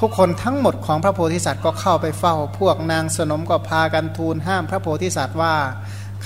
[0.00, 5.54] ทุกคนทั้งหมดของพระโพธิสัตว์ก็เข้าไปเฝ้า พวกนางสนมก็พากันทูลห้ามพระโพธิสัตว์ว่า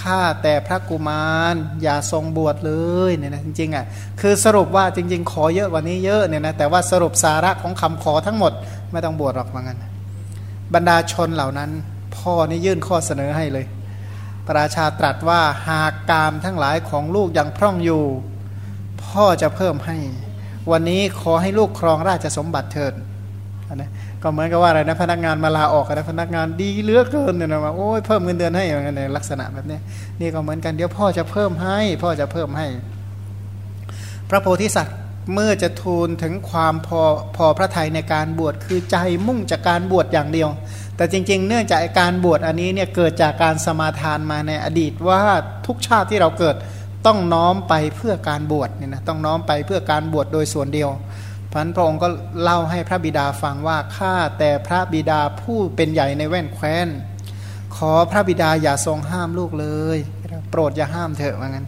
[0.02, 2.72] ข้าแต่พระกุมารอย่าทรงบวชเล
[3.08, 3.84] ยเนี่ยนะจริงๆอะ
[4.20, 8.52] คือสรุปว่าจริง ๆ ขอเยอะกว่านี้เยอะเนี่ยนะแต่ว่าสรุปสาระของคำขอทั้งหมด
[8.92, 9.78] ไม่ต้องบวชหรอกว่างั้น
[10.74, 11.70] บรรดาชนเหล่านั้น
[12.16, 13.66] พ่อนี่ยื่นข้อเสนอให้เลย
[14.46, 18.02] พระราชาตรัสว่าหากกามทั้งหลายของลูกยังพร่องอยู่
[19.04, 19.96] พ่อจะเพิ่มให้
[20.70, 22.92] วันนี้ขอให้ลูกครองราชสมบัติเถิด
[23.74, 23.90] นะ
[24.22, 29.78] ก็เหมือนกับว่าอะไรนะพนักงานมาลาออกนะพนักงานดีเหลือเกินเนี่ยนะว่าโอ้ยเพิ่มเงินเดือนให้อย่างเงี้ยในลักษณะแบบนี้
[30.20, 32.66] นี่ก็เหมือนกันเดี๋ยวพ่อจะเพิ่มให้ พ่อจะเพิ่มให้
[34.30, 34.96] พระโพธิสัตว์
[35.34, 37.02] เมื่อจะทูลถึงความพอ
[37.36, 40.48] พอพระทัยในการบวชคือใจมุ่งจากการบวชอย่างเดียว
[40.96, 45.22] แต่จริง ๆ เนื่องจากการบวชอันนี้เนี่ยเกิดจากการสมาทานมาในอดีตว่า
[45.66, 46.56] ทุกชาติที่เราเกิด
[47.06, 50.90] ต้องน้อมไปเพื่อการบวชเนี่ยนะต้องน้อมไปเพื่อการบวชโดยส่วนเดียว
[51.52, 52.08] พันพระองค์ก็
[52.42, 56.88] เล่าให้พระบิดาฟังว่าข้าแต่พระบิดาผู้เป็นใหญ่ในแว่นแคว้น
[57.76, 59.98] ขอพระบิดาอย่าทรงห้ามลูกเลย
[60.50, 61.66] โปรดอย่าห้ามเถอะว่างั้น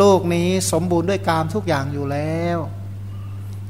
[0.00, 2.58] ลูกนี้สมบูรณ์ด้วยกามทุกอย่างอยู่แล้ว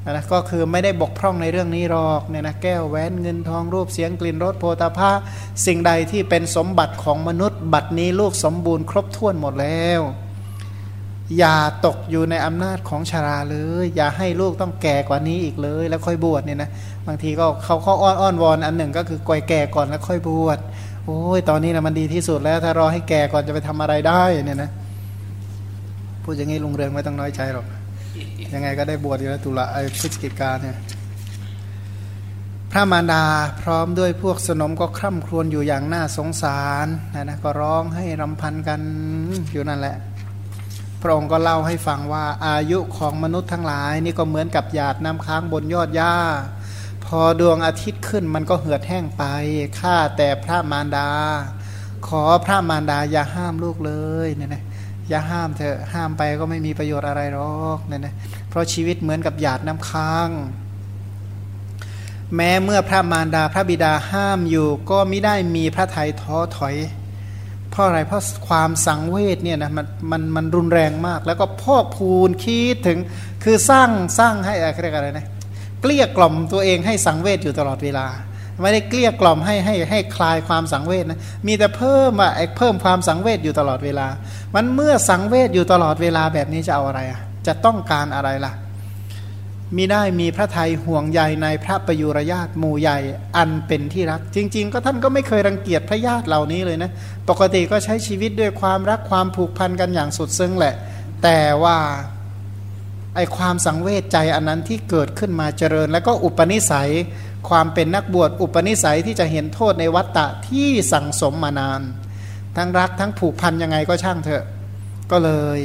[0.08, 5.10] นะก็คือไม่ได้บกพร่องในเรื่องนี้หรอกเนี่ยนะแก้วแหวนเงินทองรูปเสียงกลิ่นรสโพธาภา
[5.66, 10.00] สิ่งใดที่เป็นสมบัติของมนุษย์ บัดนี้ลูกสมบูรณ์ครบถ้วนหมดแล้ว
[11.38, 16.70] อย่าตกอยู่ในอำนาจของชาราเลย อย่าให้ลูกต้องแก่กว่านี้อีกเลย แล้วค่อยบวชเนี่ยนะ
[17.06, 20.58] บางทีก็เขาเขาอ้อนอ้อนวอนอันหนึ่งก็คือก่อยแก่ก่อนแล้วค่อยบวช
[21.04, 24.70] โอ้ยตอนนี้นะมันดีที่สุดแล้ว ถ้ารอให้แก่ก่อนจะไปทำอะไรได้เนี่ยนะ
[26.22, 27.66] พูดอย่างนี้ลุงเรืองไม่ต้องน้อยใจหรอก
[28.54, 30.76] ยังไงก็ได้บวชอยู่แล้วตุลาไอ้พฤศจิกาเนี่ย
[32.72, 33.24] พระมารดา
[33.62, 38.80] พร้อมด้วยพวกสนมก็คร่ำครวญอยู่อย่างน่าสงสารนะนะก็ร้องให้รำพันกัน
[39.52, 39.96] อยู่นั่นแหละ
[41.02, 46.14] พระองค์ก็เล่าให้ฟังว่าอายุของมนุษย์ทั้งหลาย นี่ก็เหมือนกับหยาดน้ำค้างบนยอดหญ้า
[47.04, 49.24] พอดวงอาทิตย์ขึ้นมันก็เหือดแห้งไป
[49.80, 51.08] ข้าแต่พระมารดา
[52.08, 53.92] ขอพระมารดาอย่าห้ามลูกเล
[54.26, 54.62] ยเนี่ยนะ
[55.08, 58.14] อย่าห้ามเถอะห้ามไปก็ไม่มีประโยชน์อะไรหรอกเนี่ยนะ
[58.48, 60.28] เพราะชีวิตเหมือนกับหยาดน้ำค้าง
[62.36, 66.76] แม้เมื่อพระมารดาพระบิดาห้ามอยู่ก็ไม่ได้มีพระไทยท้อถอย
[67.70, 72.98] เพราะอะไรเพราะความสังเวชเนี่ยนะมันมันมันรุนแรงมาก แล้วก็พอกพูนคิดถึง
[73.44, 75.26] คือสร้างสร้างให้อะไรเรียกอะไรนะ
[75.80, 78.06] เกลี้ยกล่อมตัวเองให้สังเวชอยู่ตลอดเวลา
[78.62, 84.06] ไม่ได้เกลี้ยกล่อมให้ให้ให้คลายความสังเวชนะมีแต่เพิ่มอะเพิ่มความสังเวชอยู่ตลอดเวลา
[84.54, 88.52] มันเมื่อสังเวชอยู่ตลอดเวลาแบบนี้จะเอาอะไรอะจะต้องการอะไรล่ะ
[89.76, 92.98] มีได้มีพระไทยห่วงใยในพระประยุรญาติหมู่ใหญ่
[93.36, 96.90] อันเป็นที่รัก จริง ๆ ก็ท่านก็ไม่เคยรังเกียจพระญาติเหล่านี้เลยนะ
[97.28, 100.74] ปกติก็ใช้ชีวิตด้วยความรักความผูกพันกันอย่างสุดซึ้งแหละ
[101.22, 101.78] แต่ว่า
[103.16, 106.90] ไอความสังเวชใจอันนั้นที่เกิดขึ้นมาเจริญ แล้วก็อุปนิสัย
[107.48, 111.80] ความเป็นนักบวชอุปนิสัยที่จะเห็นโทษในวัฏฏะที่สั่งสมมานาน
[112.56, 114.44] ทั้งรักทั้งผูกพันยังไงก็ช่างเถอะ
[115.10, 115.58] ก็เลย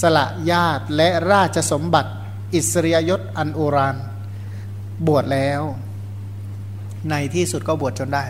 [0.00, 2.10] สละญาติและราชสมบัติ
[2.54, 3.96] อิสริยยศอันโอราน
[5.06, 5.62] บวชแล้ว
[7.10, 8.26] ในที่สุดก็บวชจนได้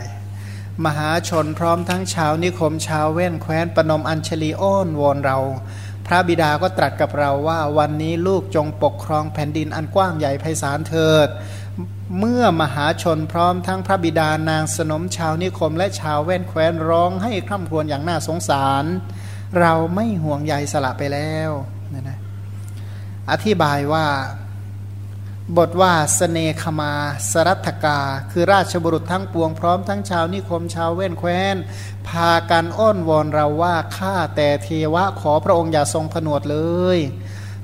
[0.84, 5.38] มหาชนพร้อมทั้งชาวนิคมชาวแว่นแคว้นปนมอัญชลีอ้อนวอนเรา
[6.06, 11.28] พระบิดาก็ตรัสกับเราว่าวันนี้ลูกจงปกครองแผ่นดินอันกว้างใหญ่ไพศาลเถิด
[12.18, 18.84] เมื่อมหาชนพร้อมทั้งพระบิดานางสนมชาวนิคมและชาวแว่นแคว้นร้องให้คร่ำครวญอย่างน่าสงสาร
[19.60, 21.50] เราไม่ห่วงใยสละไปแล้ว
[21.92, 22.18] นะนะ
[23.32, 24.06] อธิบายว่า
[25.58, 26.92] บทว่าสเนคมา
[27.30, 31.56] สรัตกา คือราชบุรุษทั้งปวงพร้อมทั้งชาวนิคมชาวเว้นแคว้น
[32.08, 36.58] พากันอ้อนวอนเราว่าข้าแต่เทวะขอพระองค์อย่าทรงผนวดเล
[36.96, 36.98] ย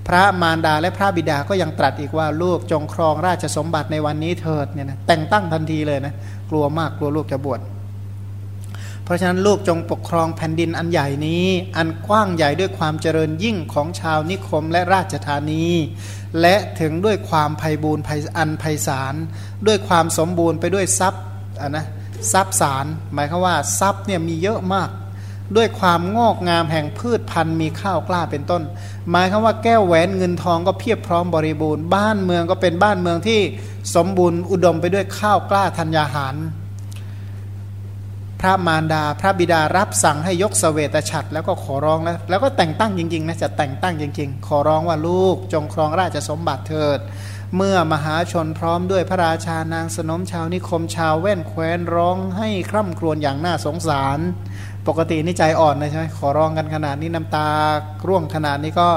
[0.08, 6.14] พระมารดาและพระบิดาก็ยังตรัสอีกว่าลูกจงครองราชสมบัติในวันนี้เถิดเนี่ยนะแต่งตั้งทันทีเลยนะ
[6.50, 7.60] กลัวมากกลัวลูกจะบวช
[9.06, 15.66] เพราะฉะนั้นลูกจงปกครองแผ่นดินอันใหญ่นี้ อันกว้างใหญ่ด้วยความเจริญยิ่งของชาวนิคมและราชธานี
[16.40, 18.04] และถึงด้วยความไพ่บูรณ์
[18.38, 19.14] อันไพศาล
[19.66, 21.86] ด้วยความสมบูรณ์ไปด้วยทรัพย์ะนะ
[22.32, 24.90] ทรัพย์สารหมายคือว่าทรัพย์เนี่ยมีเยอะมาก
[25.56, 28.62] ด้วยความงอกงามแห่งพืชพันธุ์มีข้าวกล้าเป็นต้น
[29.10, 33.40] หมายคือว่าแก้วแหวนเงินทองก็เพียบพร้อมบริบูรณ์ บ้านเมืองก็เป็นบ้านเมืองที่
[33.94, 36.36] สมบูรณ์อุดมไปด้วยข้าวกล้าธัญญาหาร
[38.40, 46.98] พระมารดาพระบิดารับสั่งให้ยกสเสวตฉัตรแล้วก็ขอร้องแล้วแล้วก็แต่งตั้งจริงๆนะจะแต่งตั้งจริง ๆ ขอร้องว่าลูกจงครองราชสมบัติเถิด
[47.56, 54.18] เมื่อมหาชนพร้อมด้วยพระราชานางสนมชาวนิคมชาวแว่นแคว้นร้องให้คร่ำครวญอย่างน่าสงสาร
[54.88, 57.48] ปกตินี่ใจอ่อนเลยใช่ไหมขอร้องกันขนาดนี้น้ำตา
[58.06, 58.88] ร่วงขนาดนี้ก็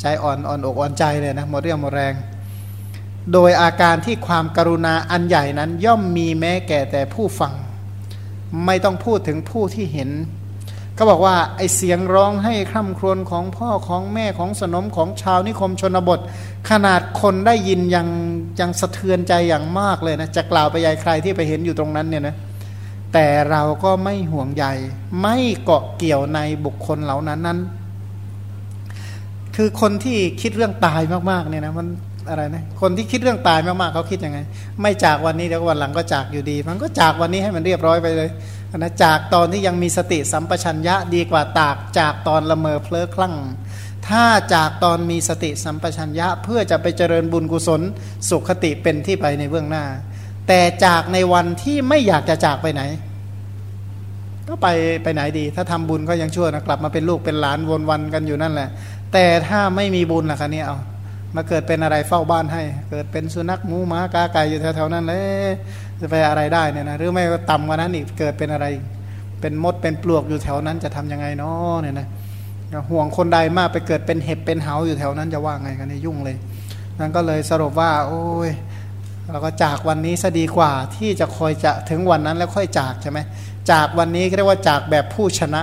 [0.00, 2.14] ใจอ่อนอ่อนอกอ่อนใจเลยนะหมดเรี่ยวหมดแรง
[3.32, 7.52] โดยอาการที่ความกรุณาอันใหญ่นั้นย่อมมีแม้แก่แต่ผู้ฟัง
[8.66, 10.10] ไม่ต้องพูดถึงผู้ที่เห็น
[10.98, 16.20] ก็บอกว่าไอเสียงร้องให้คร่ำครวญของพ่อของแม่ของสนมของชาวนิคมชนบท
[16.70, 18.08] ขนาดคนได้ยินยัง
[18.60, 22.36] ยังสะเทือนใจอย่างมากเลยนะจะกล่าวไปยายใครที่ไปเห็นอยู่ตรงนั้นเนี่ยนะ
[23.12, 24.64] แต่เราก็ไม่ห่วงใย
[25.22, 27.58] ไม่เกาะเกี่ยวในบุคคลเหล่านั้นนั้น
[29.56, 31.86] คือคนที่คิดเรื่องตายมากๆเนี่ยนะมัน
[32.28, 34.38] อะไรนะคนที่คิดเรื่องตายมากๆเขาคิดยังไง
[34.80, 38.30] ไม่จากวันนี้เดี๋ยววันหลังก็จากอยู่ดี มันก็จากวันนี้ให้มันเรียบร้อยไปเลย
[38.76, 43.34] นะจากตอนที่ยังมีสติสัมปชัญญะดีกว่าตากจากตอนละเมอเพลอคลั่ง
[44.08, 47.80] ถ้าจากตอนมีสติสัมปชัญญะ เพื่อจะไปเจริญบุญกุศล
[48.28, 49.84] สุขติเป็นที่ไปในเบื้องหน้า
[50.48, 52.82] แต่จากในวันที่ไม่อยากจะจากไปไหน
[54.48, 54.68] ก็ไป
[55.02, 58.68] ไปไหนดี ถ้าทำบุญก็ยังชั่วนะกลับมาเป็นลูกเป็นหลานวนวันกันอยู่นั่นแหละ
[59.12, 60.78] แต่ถ้าไม่มีบุญล่ะคะเนี่ยเอา
[61.34, 65.14] มาเกิดเป็นอะไรเฝ้าบ้านให้ เกิดเป็นสุนัขหมูหมากาไก่อยู่แถวๆนั้นเล
[65.46, 65.50] ย
[66.00, 68.66] จะไปอะไรได้เนี่ยนะหรือไม่ก็ต่ำกว่านั้นอีกเกิดเป็นอะไร
[69.40, 72.06] เป็นมดเป็นปลวกอยู่แถวนั้นจะทํำยังไงเนาะเนี่ยนะ
[72.90, 76.36] ห่วงคนใดมากไปเกิดเป็นเห็บเป็นเหาอยู่แถวนั้นจะว่าไงกันนี่ยุ่งเลย
[76.98, 78.50] นั่นก็เลยสรุปว่า โอ้ย
[79.30, 83.18] เราก็จากวันนี้ซะดีกว่าที่จะคอยจะถึงวันนั้นแล้วค่อยจากใช่ไหม
[83.70, 85.62] จากวันนี้เรียกว่าจากแบบผู้ชนะ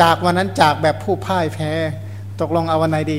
[0.00, 1.70] จากวันนั้นจากแบบผู้พ่ายแพ้
[2.40, 3.18] ตกลงเอาวันไหนดี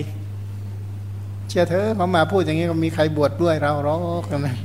[1.49, 4.56] เชื่อเธอเขามาพูดอย่างนี้ก็มีใครบวชดด้วยเราหรอกนะ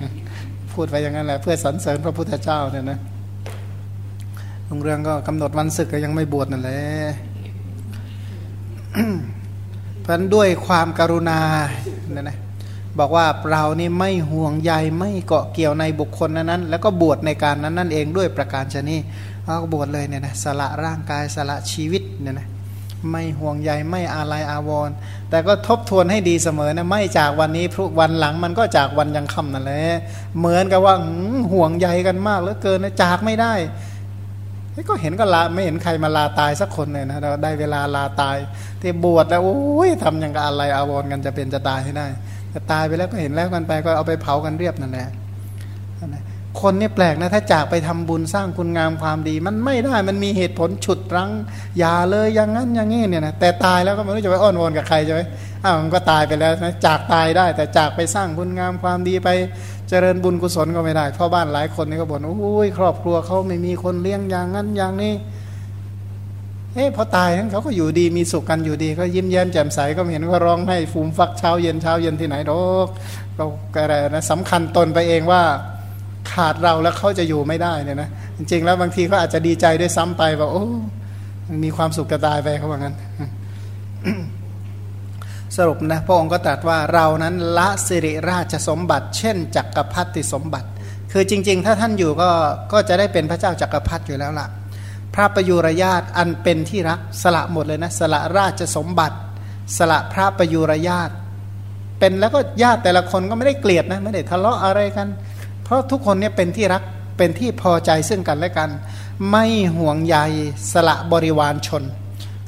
[0.72, 2.98] พูดไปอย่างนั้นแหละเพื่อสรรเสริญพระพุทธเจ้าเนี่ยนะ
[4.68, 6.80] ลงเรื่องก็กำหนดวันศึกก็ยังไม่บวชนั่นแหละ
[10.00, 11.40] เพราะด้วยความการุณา
[12.12, 12.38] เนี่ยนะ
[12.98, 18.96] บอกว่าเรานี่ไม่ห่วงใยไม่เกาะเกี่ยวในบุคคลนั้นแล้วก็บวชในการนั้นนั่นเองด้วยประการชนี
[19.44, 22.48] เราก็บวชเลยเนี่ยนะสละร่างกายสละชีวิตเนี่ยนะ
[23.10, 24.94] ไม่ห่วงใยไม่อาลัยอาวรณ์
[25.30, 29.82] แต่ก็ทบทวนให้ดีเสมอนะไม่จากวันนี้พรุ่วันหลังมันก็จากวันยังคำนั่นแหละ
[30.38, 30.94] เหมือนกับว่า
[31.52, 33.54] ห่วงใยกันมากเหลือเกินนะจากไม่ได้
[34.90, 38.36] ก็เห็นก็ลาไม่เห็นใครมาลาตายสักคนเลยนะเราได้เวลาลาตาย
[38.80, 42.06] ที่บวชแล้วโอ้ยทำอย่างกับอะไรอาวรณ์กันจะเป็นจะตายให้ได้
[42.50, 45.08] แต่ตายไปแล้วก็เห็นแล้วกันไปก็เอาไปเผากันเรียบนั่นแหละ
[46.62, 51.30] คนนี่แปลกนะถ้าจากไปทำบุญสร้างคุณงามความดี มันไม่ได้มันมีเหตุผลฉุดรั้ง
[51.78, 55.20] อย่าเลยอย่างนั้นอย่างนี้เนี่ยนะแต่ตายแล้วก็ไม่รู้จะไปอ้อนวอนกับใครใช่ไหม
[55.64, 59.28] อ้าวมันก็ตายไปแล้วนะจากตายได้ แต่จากไปสร้างคุณงามความดีไป
[59.88, 65.14] เจริญบุญกุศลก็ไม่ได้เพราะบ้านหลายคนนี่ก็บ่นโอ้ยครอบครัวเขาไม่มีคนเลี้ยงอย่างนั้นอย่างนี้
[66.74, 72.88] เอ๊ะพอตายนั้นเขาก็อยู่ดีมีสุขกันอยู่ดี ก็ยิ้มแย้มแจ่มใสก็เห็นว่าร้องให้ฟูมฟักเช้าเย็นเช้าเย็นที่ไหนหรอก
[73.36, 75.42] เราอะไรนะสำคัญตนไปเองว่า
[76.32, 80.64] ขาดเราแล้วเขาจะอยู่ไม่ได้เนี่ยนะจริงๆแล้วบางทีเขาอาจจะดีใจด้วยซ้ำไปว่าโอ้
[81.64, 82.94] มีความสุขจะตายไปเขาว่างั้น
[85.56, 90.68] สรุปนะพระองค์ก็ตรัสว่าเรานั้นละสิริราชสมบัติ เช่นจักรพรรดิสมบัติ
[91.12, 92.30] คือจริง ๆ ถ้าท่านอยู่ก็
[92.72, 94.46] ก็จะได้เป็นพระเจ้าจักรพรรดิอยู่แล้วล่ะ
[95.14, 99.16] พระประยุรญาตอันเป็นที่รักสละหมดเลยนะสละราชสมบัติ
[99.78, 101.10] สละพระประยุรญาต
[101.98, 105.08] เป็นแล้วก็ญาติแต่ละคนก็ไม่ได้เกลียดนะไม่ได้ทะเลาะอะไรกัน
[105.68, 106.82] เพราะทุกคนเนี่ยเป็นที่รัก
[107.18, 108.70] เป็นที่พอใจซึ่งกันและกัน
[109.30, 109.44] ไม่
[109.76, 110.16] ห่วงใย
[110.72, 111.82] สละบริวารชน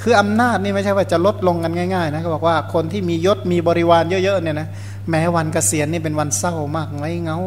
[0.02, 4.68] คืออำนาจนี่ไม่ใช่ว่าจะลดลงกันง่ายๆนะเขาบอกว่าคนที่มียศมีบริวารเยอะๆเนี่ยนะ
[5.10, 7.38] แม้วันเกษียณนี่เป็นวันเศร้ามากไงเงา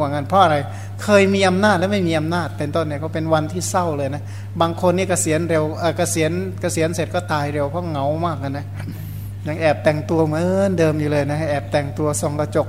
[0.00, 0.56] ว่างั้นเพราะอะไร
[1.02, 4.22] เคยมีอำนาจแล้วไม่มีอำนาจเป็นต้นเนี่ยก็เป็นวันที่เศร้าเลยนะ
[4.60, 8.66] บางคนนี่เกษียณเร็วเออเกษียณเกษียณเสร็จก็ตายเร็วเพราะเงามากนะ
[9.46, 12.66] ยังแอบแต่งตัวเหมือนเดิมอยู่เลยนะแอบแต่งตัวส่องกระจก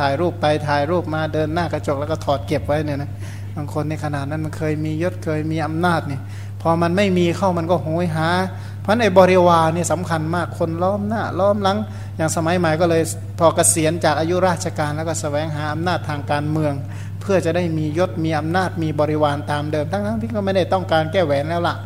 [0.00, 3.10] ถ่ายรูปไปถ่ายรูปมาเดินหน้ากระจกแล้วก็ถอดเก็บไว้เนี่ยนะ
[3.56, 6.20] บางคนในขนาดนั้นมันเคยมียศเคยมีอำนาจเนี่ย
[6.62, 8.28] พอมันไม่มีเข้ามันก็โหยหา
[8.82, 11.78] เพราะในบริวารนี่สำคัญมากคนล้อมหน้าล้อมหลัง
[12.16, 13.02] อย่างสมัยใหม่ก็เลย
[13.38, 16.72] พอเกษียณจากอายุราชการแล้วก็สแสวงหาอำนาจทางการเมือง
[17.20, 21.76] เพื่อจะได้มียศมีอำนาจมีบริวารตามเดิม ทั้งๆที่ก็ไม่ได้ต้องการแก้แหวนแล้วล่ะ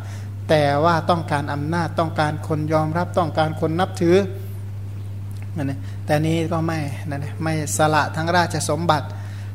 [0.48, 4.16] แต่ว่าต้องการอำนาจต้องการคนยอมรับต้องการคนนับถือ
[5.56, 6.78] นั่นนะแต่นี้ก็ไม่
[7.10, 9.06] นั่นนะไม่สละทั้งราชสมบัติ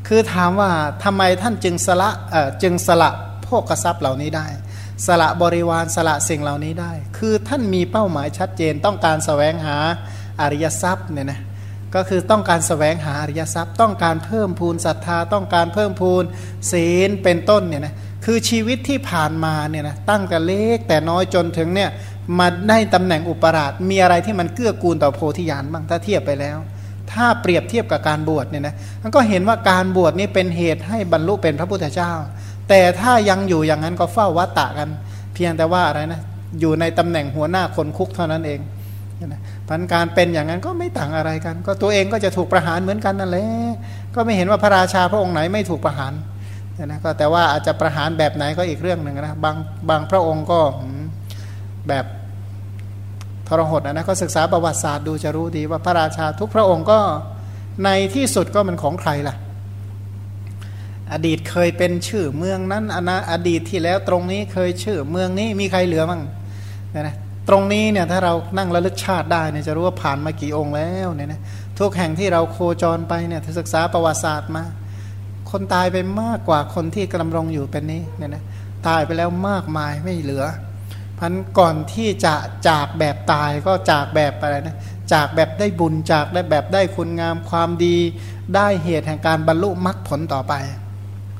[0.07, 0.71] คือถามว่า
[1.03, 3.11] ทำไมท่านจึงสละเอ่อจึงสละ
[3.47, 4.47] พวกกระซับเหล่านี้ได้
[5.07, 9.77] สละบริวารสละสิ่งเหล่านี้ได้ คือท่านมีเป้าหมายชัดเจนต้องการสแสวงหา
[10.41, 11.41] อริยทรัพย์เนี่ยนะ
[11.95, 16.23] ก็คือต้องการสแสวงหาอริยทรัพย์ ต้องการเพิ่มพูนศรัทธา ต้องการเพิ่มพูน
[16.71, 17.95] ศีลเป็นต้นเนี่ยนะ
[18.25, 21.89] คือชีวิตที่ผ่านมาเนี่ยนะตั้งแต่เล็กแต่น้อยจนถึงเนี่ย
[22.39, 26.57] มาได้ตำแหน่งอุปราชมีอะไรที่มันเกื้อกูลต่อโพธิญาณบ้างถ้าเทียบไปแล้ว
[27.11, 32.11] ถ้าเปรียบเทียบกับการบวชเนี่ยนะมันก็เห็นว่าการบวชนี่เป็นเหตุให้บรรลุเป็นพระพุทธเจ้า
[32.69, 34.89] แต่ถ้ายังอยู่อย่างนั้นก็เฝ้าวัตตะกัน
[35.33, 36.21] เพียงแต่ว่าอะไรนะ
[36.59, 38.59] อยู่ในตำแหน่งหัวหน้าคนคุกเท่านั้นเอง
[39.27, 43.47] นะพันการเป็นอย่างนั้นก็ไม่ต่างอะไรกัน ก็ตัวเองก็จะถูกประหารเหมือนกันนั่นแหละ
[44.15, 46.13] ก็ไม่เห็นว่าพระราชาพระองค์ไหนไม่ถูกประหาร
[46.85, 49.55] นะก็แต่ว่าอาจจะประหารแบบไหนก็อีกเรื่องหนึ่งนะบาง
[49.89, 50.59] บางพระองค์ก็
[51.87, 52.05] แบบ
[53.47, 56.99] ทรหดนะก็ศึกษาประวัติศาสตร์ดูจะรู้ดีว่าพระราชาทุกพระองค์ก็
[57.83, 59.35] ในที่สุดก็มันของใครล่ะ
[61.13, 66.21] อดีตเคยเป็นชื่อเมืองนั้นอนาอดีตที่แล้วตรงนี้เคยชื่อเมืองนี้มีใครเหลือมั้ง
[66.91, 67.15] เนี่ยนะ
[67.49, 71.41] ตรงนี้เนี่ยถ้าเรานั่งระลึกชาติได้เนี่ยจะรู้ว่าผ่านมากี่องค์แล้วเนี่ยนะ
[71.79, 74.63] ทุกแห่งที่เราโคจรไปเนี่ยศึกษาประวัติศาสตร์มา
[75.51, 78.43] คนตายไปมากกว่าคนที่กำลังอยู่เป็นนี้เนี่ยนะ
[78.87, 80.45] ตายไปแล้วมากมายไม่เหลือ
[81.19, 82.35] พันก่อนที่จะ
[82.67, 84.77] จากแบบตายก็จากแบบอะไรนะ
[85.13, 87.97] จากแบบได้บุญจากได้แบบได้คุณงามความดี
[88.55, 90.53] ได้เหตุแห่งการบรรลุมรรคผลต่อไป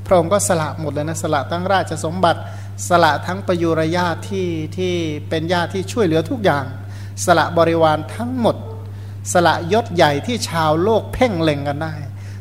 [0.06, 2.40] พระองค์ก็สละหมดเลยนะสละทั้งราชสมบัติ
[2.88, 4.94] สละทั้งประยุรญาติที่ที่
[5.28, 6.64] เป็นญาติที่ช่วยเหลือทุกอย่าง
[7.24, 8.56] สละบริวารทั้งหมด
[9.32, 11.92] สละยศใหญ่ที่ชาวโลกเพ่งเล็งกันได้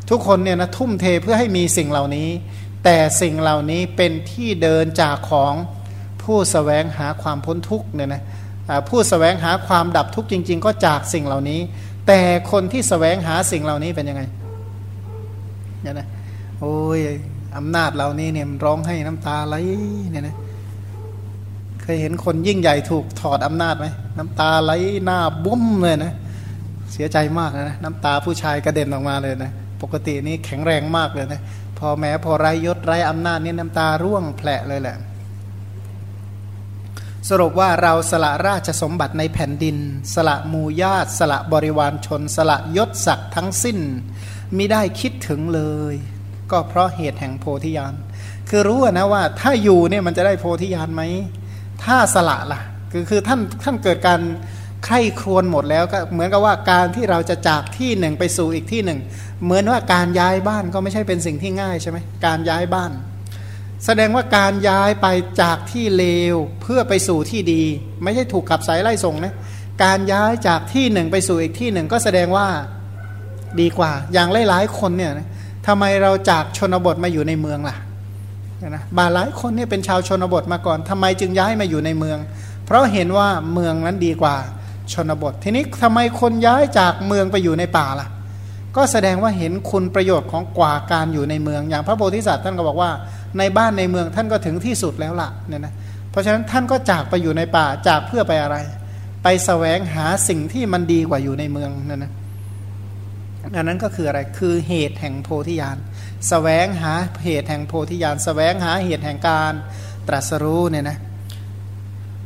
[0.10, 2.30] ทุกคนเนี่ยนะทุ่มเทเพื่อให้มีสิ่งเหล่านี้
[2.84, 5.54] แต่สิ่งเหล่านี้เป็นที่เดินจากของ
[6.24, 8.22] ผู้สแสวงหาความพ้นทุกเนี่ยนะ
[8.90, 11.60] ผู้สแสวงหาความดับทุกข์จริง ๆ ก็จากสิ่งเหล่านี้
[12.08, 12.20] แต่
[12.52, 14.22] คนที่สแสวงหาสิ่งเหล่านี้เป็นยังไง
[15.82, 16.08] เนี่ยนะ
[16.60, 17.00] โอ้ย
[17.58, 19.56] อำนาจเหล่านี้เนี่ยร้องให้น้ำตาไหล
[20.12, 20.36] เนี่ยนะ
[21.82, 23.86] เคยเห็นคนยิ่งใหญ่ถูกถอดอำนาจไหม
[24.18, 24.72] น้ำตาไหล
[25.06, 26.14] หน้าบุ้มเลยนะ
[26.92, 31.42] เสียใจมากนะน้ำตาผู้ชายกระเด็นออกมาเลยนะ ปกตินี้แข็งแรงมากเลยนะ
[31.80, 34.98] พอแม้พอไรยศไรอำนาจนี่น้ำตาร่วงแผลเลยแหละ
[37.30, 39.78] สรุปว่าเราสละราชสมบัติในแผ่นดิน
[40.16, 43.78] สละมูญาตสละบริวารชน สละยศศักดิ์ทั้งสิ้น
[44.58, 45.62] มิได้คิดถึงเล
[45.94, 45.96] ย
[46.52, 47.94] ก็เพราะเหตุแห่งโพธิญาณ
[48.50, 51.02] คือรู้นะว่าถ้าอยู่เนี่ยมันจะได้โพธิญาณไหม
[51.84, 52.62] ถ้าสละล่ะ
[52.92, 54.20] คือคือท่านท่านเกิดการ
[54.86, 59.00] ใคร่ครวญหมดแล้วก็เหมือนกับว่าการที่เราจะจากที่หนึ่งไปสู่อีกที่หนึ่ง
[59.44, 62.92] เหมือนว่าการย้ายบ้านก็ไม่ใช่เป็นสิ่งที่ง่ายใช่ไหมการย้ายบ้าน
[63.86, 65.08] แสดงว่าการย้ายไป
[65.42, 67.64] จากที่เลวเพื่อไปสู่ที่ดี
[68.04, 69.34] ไม่ใช่ถูกขับสายไล่ส่งนะ
[69.84, 72.48] การย้ายจากที่หนึ่งไปสู่อีกที่หนึ่งก็แสดงว่า
[73.62, 75.12] ดีกว่า อย่างหลายๆคนเนี่ย
[75.68, 77.76] ทำไมเราจากชนบทมาอยู่ในเมืองล่ะ
[78.70, 82.18] นะบาหลายคนเนี่ยเป็นชาวชนบทมาก่อนทำไมจึงย้ายมาอยู่ในเมือง
[82.66, 84.36] เพราะเห็นว่าเมืองนั้นดีกว่า
[84.94, 88.08] ชนบท ทีนี้ทำไมคนย้ายจากเมืองไปอยู่ในป่าล่ะ
[88.76, 92.92] ก็แสดงว่าเห็นคุณประโยชน์ของกว่าการอยู่ในเมืองอย่างพระโพธิสัตว์ท่านก็บอกว่า
[93.38, 95.74] ในบ้านในเมืองท่านก็ถึงที่สุดแล้วล่ะเนี่ยนะ
[96.12, 98.58] เพราะฉะนั้นท่านก็จากไปอยู่ในป่าจากเพื่อไปอะไร
[99.24, 102.12] ไปสแสวงหาสิ่งที่มันดีกว่าอยู่ในเมืองนั่นนะ
[103.56, 105.82] อันนั้นก็คืออะไรคือเหตุแห่งโพธิญาณส
[106.30, 109.54] แสวงหาเหตุแห่งโพธิญาณสแสวงหาเหตุแห่งการ
[110.08, 110.98] ตรัสรู้เนี่ยนะ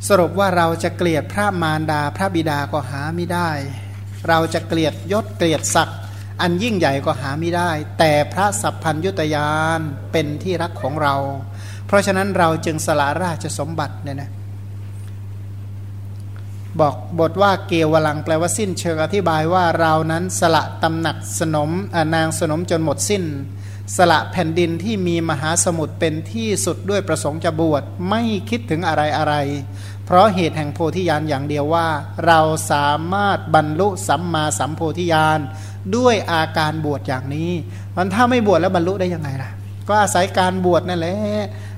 [0.07, 3.49] สรุปว่าเราจะเกลียดพระมารดาพระบิดาก็หาไม่ได้
[4.27, 5.99] เราจะเกลียดยศเกลียดศักดิ์
[6.41, 9.79] อันยิ่งใหญ่ก็หาไม่ได้ แต่พระสัพพัญยุตยาน
[10.11, 11.15] เป็นที่รักของเรา
[11.87, 14.31] เพราะฉะนั้นเราจึงสละราชสมบัติเนี่ยนะ
[16.79, 21.71] บอกบทว่าเกวลังแปลว่าสิ้นเชิงอธิบายว่าเรานั้นสละตำหนักสนม
[22.15, 23.23] นางสนมจนหมดสิ้น
[23.97, 29.33] สละแผ่นดินที่มีมหาสมุทรเป็นที่สุดด้วยประสงค์จะบวชไม่คิดถึงอะไรอะไร
[30.05, 31.87] เพราะเหตุแห่งโพธิญาณอย่างเดียวว่า
[32.27, 32.39] เรา
[32.71, 35.39] สามารถบรรลุสัมมาสัมโพธิญาณ
[35.95, 37.51] ด้วยอาการบวชอย่างนี้
[37.95, 39.49] มันถ้าไม่บวชแล้วบรรลุได้ยังไงล่ะ
[39.87, 41.17] ก็อาศัยการบวชนั่นแหละ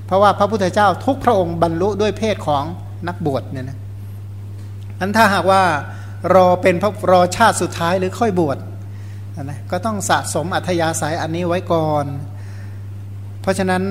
[0.06, 2.64] เพราะว่าพระพุทธเจ้าทุกพระองค์บรรลุด้วยเพศของ
[3.08, 3.78] นักบวชเนี่ยนะ
[5.00, 5.62] นั้นถ้าหากว่า
[6.34, 8.58] รอเป็นพระรอชาติสุดท้ายหรือค่อยบวช
[9.42, 12.04] นะก็ต้องสะสมอัธยาศัยอันนี้ไว้ก่อน
[13.46, 13.84] เพราะฉะนั้น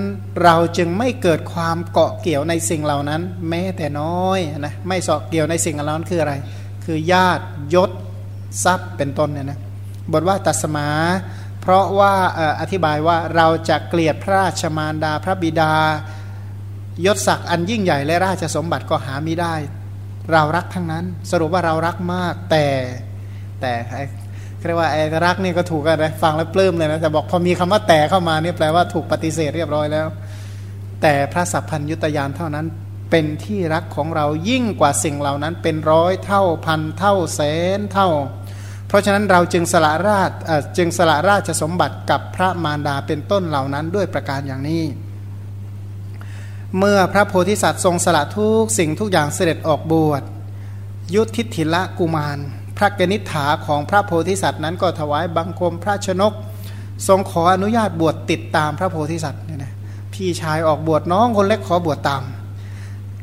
[0.43, 6.33] เราจึงไม่เกิดความเกาะเกี่ยวในสิ่งเหล่านั้น แม้แต่น้อยนะไม่สาะเกี่ยวในสิ่งเหล่านั้นคืออะไร
[6.85, 7.91] คือญาติยศ
[8.63, 9.59] ทรัพย์เป็นต้นเนี่ยนะ
[10.11, 10.87] บทว่าตัสมา
[11.61, 12.13] เพราะว่า
[12.61, 15.73] อธิบายว่าเราจะเกลียดพระราชมารดาพระบิดา
[17.05, 19.55] ยศศักดิ์อันยิ่งใหญ่และราชสมบัติก็หาไม่ได้
[20.31, 22.65] เรารักทั้งนั้น สรุปว่าเรารักมากแต่
[23.61, 23.73] แต่
[24.67, 30.07] เรียกว่าไอ้รักนี่ก็ถูกกันนะฟังแล้วปลื้มเลยนะแต่บอกพอมีคำว่าแต่เข้ามาเนี่ยแปลว่าถูกปฏิเสธเรียบร้อยแล้ว
[31.01, 32.65] แต่พระสัพพัญยุตยานเท่านั้น
[33.11, 37.41] เป็นที่รักของเรายิ่งกว่าสิ่งเหล่านั้นเป็นร้อยเท่าพันเท่าแส
[37.77, 38.09] นเท่า
[38.87, 40.31] เพราะฉะนั้นเราจึงสละราช
[40.77, 44.83] จึงสละราชสมบัติกับพระมารดาเป็นต้นเหล่านั้นด้วยประการอย่างนี้
[46.77, 50.23] เมื่อพระโพธิสัตว์ทรงสละทุกสิ่งทุกอย่างเสด็จออกบวช
[51.15, 52.39] ยุทธิธิละกุมาร
[52.77, 56.33] พระกนิษฐาของพระโพธิสัตว์นั้นก็ถวายบังคมพระชนก
[57.07, 59.73] ทรงขออนุญาตบวชติดตามพระโพธิสัตว์เนี่ยนะ
[60.13, 62.23] พี่ชายออกบวชน้องคนเล็กขอบวชตาม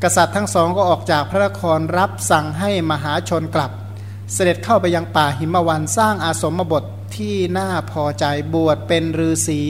[0.03, 3.71] กษัตริย์ทั้งสองก็ออกจากพระนครรับสั่งให้มหาชนกลับ
[4.33, 6.85] เสด็จเข้าไปยังป่าหิมวันสร้างอาสมบท
[7.17, 9.62] ที่น่าพอใจบวชเป็นฤาษี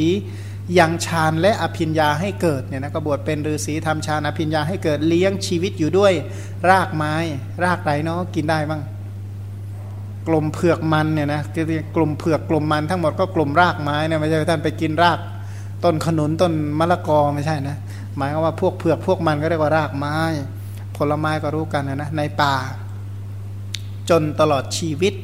[0.79, 6.12] ยังฌานและอภิญญาให้เกิดเนี่ยนะก็บวชเป็นฤาษีทำฌานอภิญญาให้เกิดเลี้ยงชีวิตอยู่ด้วย
[6.71, 7.14] รากไม้
[7.64, 8.83] รากไรเนาะกินได้บ้าง
[10.28, 11.42] กลุ่มเผือกมันเนี่ยนะ
[11.96, 15.18] กลุ่มเผือกกลุ่มมันทั้งหมดก็กลุ่มรากไม้เนี่ยไม่ใช่ท่านไปกินราก
[15.85, 17.77] ต้นขนุนต้นมะละกอไม่ใช่นะ
[18.16, 20.18] หมายว่าพวกเผือกพวกมันก็เรียกว่ารากไม้
[20.96, 22.54] ผลไม้ก็รู้กันนะนะในป่า
[24.10, 25.14] จนตลอดชีวิต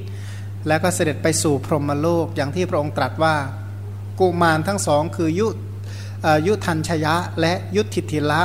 [0.66, 3.34] แล้วก็เสด็จไปสู่พรหมโลกอย่างที่พระองค์ตรัสว่า
[4.20, 5.46] กุมารทั้งสองคือยุ
[6.46, 8.42] ยุทันชยะและยุทธิธิละ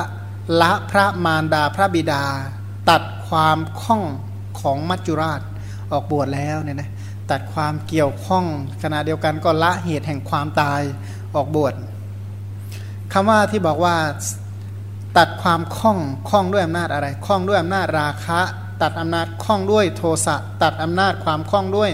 [0.62, 2.24] ละพระมารดาพระบิดา
[2.90, 4.04] ตัดความข้อง
[4.60, 5.42] ของมัจจุราช
[5.94, 6.90] ออกบวชแล้วเนี่ยนะ
[7.32, 8.46] ตัดความเกี่ยวข้อง
[8.84, 10.82] ขณะเดียวกันก็ละเหตุแห่งความตาย
[11.36, 11.74] ออกบวช
[13.14, 13.96] คำว่าที่บอกว่า
[15.18, 18.42] ตัดความข้องข้องด้วยอำนาจอะไรข้องด้วยอำนาจราคะ
[18.82, 21.92] ตัดอำนาจคล้องด้วยโทสะตัดอำนาจความคล้องด้วย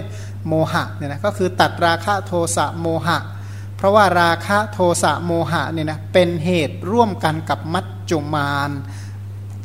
[0.48, 3.18] โมหะเนี่ยนะก็คือตัดราคะโทสะโมหะ
[3.78, 8.70] เพราะว่าราคะโทสะโมหะเนี่ยนะเป็นเหตุร่วมกันกับมัจจุมาน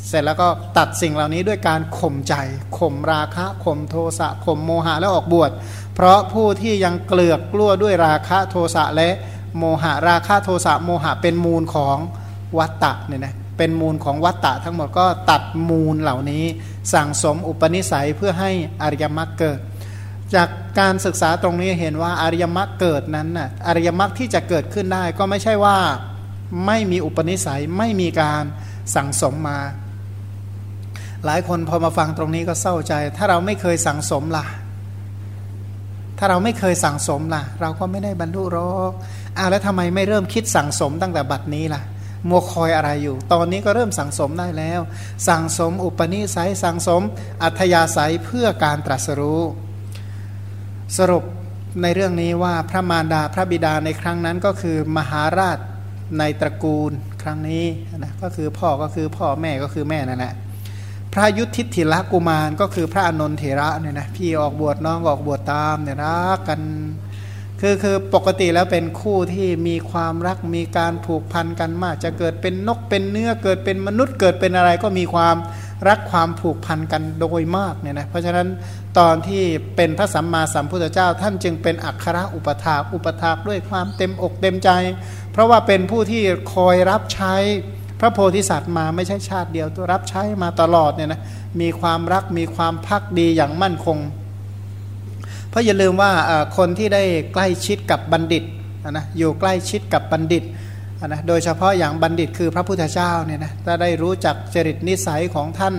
[0.09, 0.49] เสร็จแล้วก็
[0.79, 2.35] ตัดสิ่งเหล่านี้ด้วยการข่มใจ
[2.79, 5.51] ข่มราคะข่มโทสะข่มโมหะแล้วออกบวช
[5.95, 9.09] เพราะผู้ที่ยังเกลือกกลัวด้วยราคะโทสะและ
[9.59, 11.97] โมหะราคะโทสะโมหะเป็นมูลของ
[12.59, 16.45] วัตตะเนี่ยนะเป็นมูลของวัตตะทั้งหมดก็ตัดมูลเหล่านี้
[16.95, 18.51] สั่งสมอุปนิสัยเพื่อให้
[18.83, 19.59] อริยมรรคเกิด
[20.35, 20.49] จาก
[20.81, 25.77] การศึกษาตรงนี้เห็นว่าอริยมรรคเกิดนั้นน่ะอริยมรรคที่จะเกิดขึ้นได้ก็ไม่ใช่ว่า
[26.67, 28.43] ไม่มีอุปนิสัยไม่มีการ
[28.95, 29.59] สั่งสมมา
[31.25, 34.45] หลายคนพอมาฟังตรงนี้ก็เศร้าใจ ถ้าเราไม่เคยสั่งสมล่ะ
[36.19, 38.93] ถ้าเราไม่เคยสั่งสมล่ะ เราก็ไม่ได้บรรลุหรอก
[39.37, 41.83] อ้าวแล้วทำไมไม่เริ่มคิดสั่งสมตั้งแต่บัดนี้ล่ะ
[42.29, 44.81] มัวคอยอะไรอยู่ ตอนนี้ก็เริ่มสั่งสมได้แล้ว
[45.29, 47.03] สั่งสมอุปนิสัย สั่งสม
[47.43, 49.43] อัธยาศัยเพื่อการตรัสรู้
[50.99, 51.25] สรุป
[51.83, 55.59] ในเรื่องนี้ว่าพระมารดาพระบิดาในครั้งนั้นก็คือมหาราช
[56.19, 57.65] ในตระกูลครั้งนี้
[57.99, 60.35] นะก็คือพ่อก็คือพ่อแม่ก็คือแม่นั่นแหละ
[61.17, 66.61] พระยุทธิธิละกุมารก็คือพระอนนทเถระเนี่ยนะพี่ออกบวชน้องออกบวชตามเนี่ยรักกัน
[67.61, 75.37] คือคือปกติแล้วเป็นคู่ที่มีความรักมีการผูกพันกันมาก จะเกิดเป็นนกเป็นเนื้อเกิดเป็นมนุษย์เกิดเป็นอะไรก็มีความ
[75.89, 78.49] รักความผูกพันกันโดยมากเนี่ยนะเพราะฉะนั้น
[78.99, 79.43] ตอนที่
[79.77, 84.71] เป็นพระสัมมาสัมพุทธเจ้า ท่านจึงเป็นอัครอุปถาอุปถากด้วยความเต็มอกเต็มใจ
[85.33, 86.23] เพราะว่าเป็นผู้ที่
[86.55, 87.35] คอยรับใช้
[88.05, 91.21] ระโพธิสัตว์มาไม่ใช่ชาติเดียวตัวรับใช้มาตลอดเนี่ยนะ
[91.61, 93.99] มีความรักมีความพักดีอย่างมั่นคง
[95.49, 96.13] เพราะอย่าลืมว่า
[96.57, 97.03] คนที่ได้
[97.33, 98.45] ใกล้ชิดกับบัณฑิต
[98.91, 100.45] นะอยู่ใกล้ชิดกับบัณฑิต
[101.07, 105.75] นะโดยเฉพาะอย่างบัณฑิตคือพระพุทธเจ้าเนี่ยนะถ้าได้รู้จักจริตนิสัยของท่าน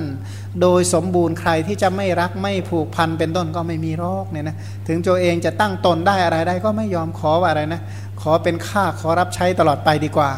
[0.62, 4.56] โดยสมบูรณ์ใครที่จะไม่รักไม่ผูกพันเป็นต้นก็ไม่มีโรคเนี่ยนะ
[4.88, 7.82] ถึงตัวเองจะตั้งตนได้อะไรได้ก็ไม่ยอมขออะไรนะ
[8.22, 10.32] ขอเป็นข้าขอรับใช้ตลอดไปดีกว่า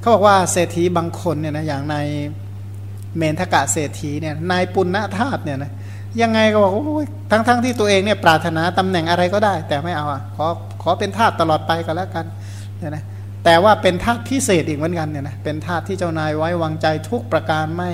[0.00, 1.96] เขาบอกว่าเศรษฐีบางคนเนี่ยนะอย่างใน
[3.16, 5.72] เมนทกะเศรษฐีเนี่ยนายปุณณธาตุเนี่ยนะ
[6.22, 6.72] ยังไงก็บอก
[7.30, 10.46] ทั้งๆทที่ตัวเองเนี่ยปรารถนาตำแหน่งอะไรก็ได้ แต่ไม่เอาอะขอ
[10.82, 12.26] ขอเป็นทาสตลอดไปก็แล้วกัน
[12.78, 13.04] เนี่ยนะ
[13.44, 17.90] แต่ว่าเป็นทาสพิเศษอีกเหมือนกันเนี่ยนะเป็นทาสที่เจ้านายไว้วางใจทุกประการไม่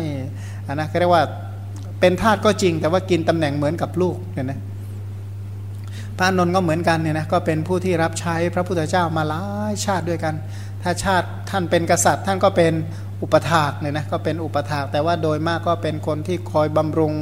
[0.66, 1.22] อะนะเรียกว่า
[2.00, 4.60] เป็นทาสก็จริง แต่ว่ากินตำแหน่งเหมือนกับลูกเนี่ยนะ
[6.18, 10.34] พระนนท์ก็เหมือนกันเนี่ยนะก็เป็นผู้ที่รับใช้พระพุทธเจ้ามาหลายชาติด้วยกัน
[10.88, 12.72] ถ้าชาติท่านเป็นกษัตริย์ ท่านก็เป็น
[13.22, 17.14] อุปถากเนี่ยนะก็เป็นอุปถาก แต่ว่าโดยมากก็เป็นคนที่คอยบำรุง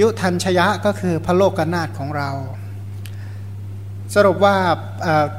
[0.00, 2.30] ยุทันชยะก็คือพระโลกนาถของเรา
[4.14, 4.56] สรุปว่า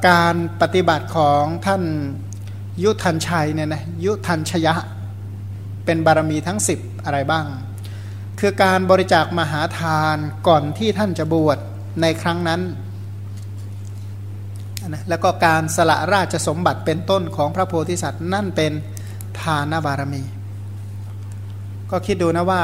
[0.08, 1.82] การปฏิบัติของท่าน
[2.82, 4.74] ยุทันชัยเนี่ยนะยุทันชยะ
[5.84, 7.46] เป็นบารมีทั้ง 10 อะไรบ้าง
[8.40, 10.16] คือการบริจาคมหาทาน
[10.48, 11.58] ก่อนที่ท่านจะบวช
[12.02, 12.60] ในครั้งนั้น
[14.88, 18.72] นะแล้วก็การสละราชสมบัติเป็นต้นของพระโพธิสัตว์นั่นเป็น
[19.40, 20.22] ทานบารมี
[21.90, 22.60] ก็คิดดูนะว่า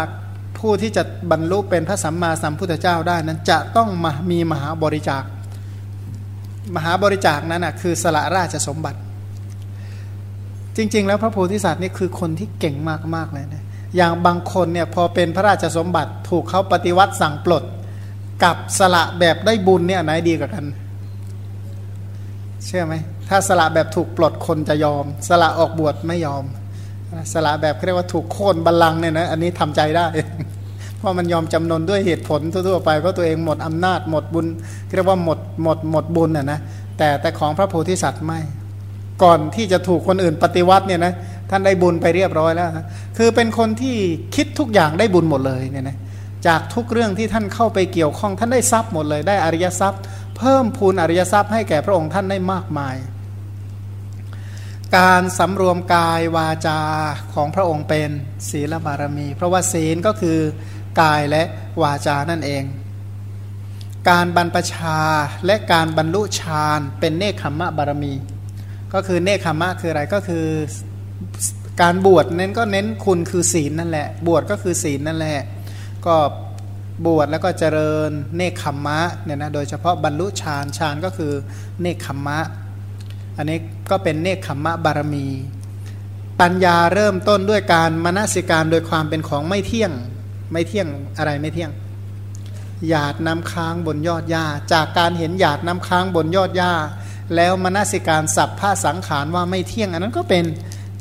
[0.59, 5.23] ผู้ที่จะบรรลุเป็นพระสัมมาสัมพุทธเจ้าได้นั้นจะต้องมามีมหาบริจาค
[6.77, 8.99] มหาบริจาคนั้นนะคือสละราชสมบัติ
[10.77, 12.77] จริง ๆ แล้วพระโพธิสัตว์นี่คือคนที่เก่ง
[13.15, 13.65] มากๆเลยนะ
[13.97, 17.65] อย่างบางคนเนี่ยพอเป็นพระราชสมบัติถูกเขาปฏิวัติสั่งปลด
[18.45, 20.65] กับสละแบบได้บุญเนี่ยไหนดีกว่ากัน
[22.67, 22.95] เชื่อไหม
[23.29, 26.45] ถ้าสละแบบถูกปลดคนจะยอม สละออกบวชไม่ยอม
[27.33, 30.07] สละแบบเรียกว่าถูกโค่นบัลลังเนี่ยนะอันนี้ทำใจได้
[30.97, 34.47] เพราะมันยอมจำนนด้วยเหตุผลทั่วๆไปเพราะตัวเองหมดอำนาจหมดบุญ
[34.95, 36.59] เรียกว่าหมดหมดหมดบุญอะนะ
[36.99, 38.41] แต่แต่ของพระโพธิสัตว์ไม่
[39.23, 41.13] ก่อนที่จะถูกคนอื่นปฏิวัติเนี่ยนะ
[41.51, 42.69] ท่านได้บุญไปเรียบร้อยแล้ว
[43.19, 43.97] คือเป็นคนที่
[44.35, 45.97] คิดทุกอย่างได้บุญหมดเลยเนี่ยนะ
[46.47, 50.01] จากทุกเรื่องที่ท่านเข้าไปเกี่ยวข้อง ท่านได้ทรัพย์หมดเลย ได้อริยทรัพย์
[50.41, 52.97] เพิ่มพูนอริยทรัพย์ให้แก่พระองค์ท่านได้มากมาย
[54.97, 56.81] การสำรวมกายวาจา
[57.35, 58.11] ของพระองค์เป็น
[58.51, 60.39] ศีลบารมี เพราะว่าศีลก็คือ
[61.01, 61.43] กายและ
[61.83, 62.65] วาจานั่นเอง
[64.11, 64.99] การบรรพชา
[65.47, 68.15] และการบรรลุฌานเป็นเนคขมมะบารมี
[68.95, 70.47] ก็คือเนคขมมะคืออะไรก็คือ
[71.83, 75.41] การบวชเน้นก็เน้นคุณคือศีลนั่นแหละ บวชก็คือศีลนั่นแหละ
[76.07, 76.17] ก็
[77.07, 81.33] บวชแล้วก็เจริญเนคขมมะเนี่ยนะโดยเฉพาะบรรลุฌานฌานก็คือ
[81.81, 82.39] เนคขมมะ
[83.37, 83.59] อันนี้
[83.91, 85.27] ก็เป็นเนคขมมะบารมี
[86.41, 89.93] ปัญญาเริ่มต้นด้วยการมนสิการโดยความเป็นของไม่เที่ยง
[90.53, 90.89] ไม่เที่ยง
[91.19, 91.71] อะไรไม่เที่ยง
[92.89, 96.73] หยาดน้ำค้างบนยอดหญ้า จากการเห็นหยาดน้ำค้างบนยอดหญ้า
[97.37, 100.45] แล้วมนสิการสับผ้าสังขารว่าไม่เที่ยง อันนั้นก็เป็น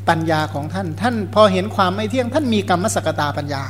[0.08, 3.62] ปัญญาของท่าน ท่านพอเห็นความไม่เที่ยง ท่านมีกรรมสกตาปัญญา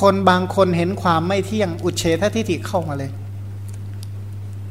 [0.00, 3.10] คนบางคนเห็นความไม่เที่ยงอุเฉททิฏฐิเข้ามาเลย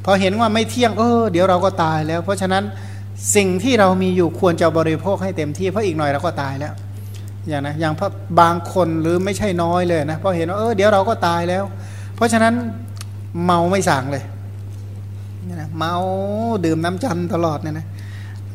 [0.06, 2.64] พอเห็นว่าไม่เที่ยง เออ เดี๋ยวเราก็ตายแล้ว เพราะฉะนั้น
[3.36, 6.74] สิ่งที่เรามีอยู่ควรจะบริโภคให้เต็มที่เพราะอีกหน่อยเราก็ตายแล้ว
[7.48, 7.94] อย่างนะอย่าง
[8.40, 11.64] บางคนหรือไม่ใช่น้อยเลยนะพอเห็นว่าเออเดี๋ยวเราก็ตายแล้ว
[12.16, 12.54] เพราะฉะนั้น
[13.44, 14.24] เมาไม่สั่งเลย
[15.56, 15.94] นะเมา
[16.66, 17.86] ดื่มน้ำจันตลอดเนี่ยนะ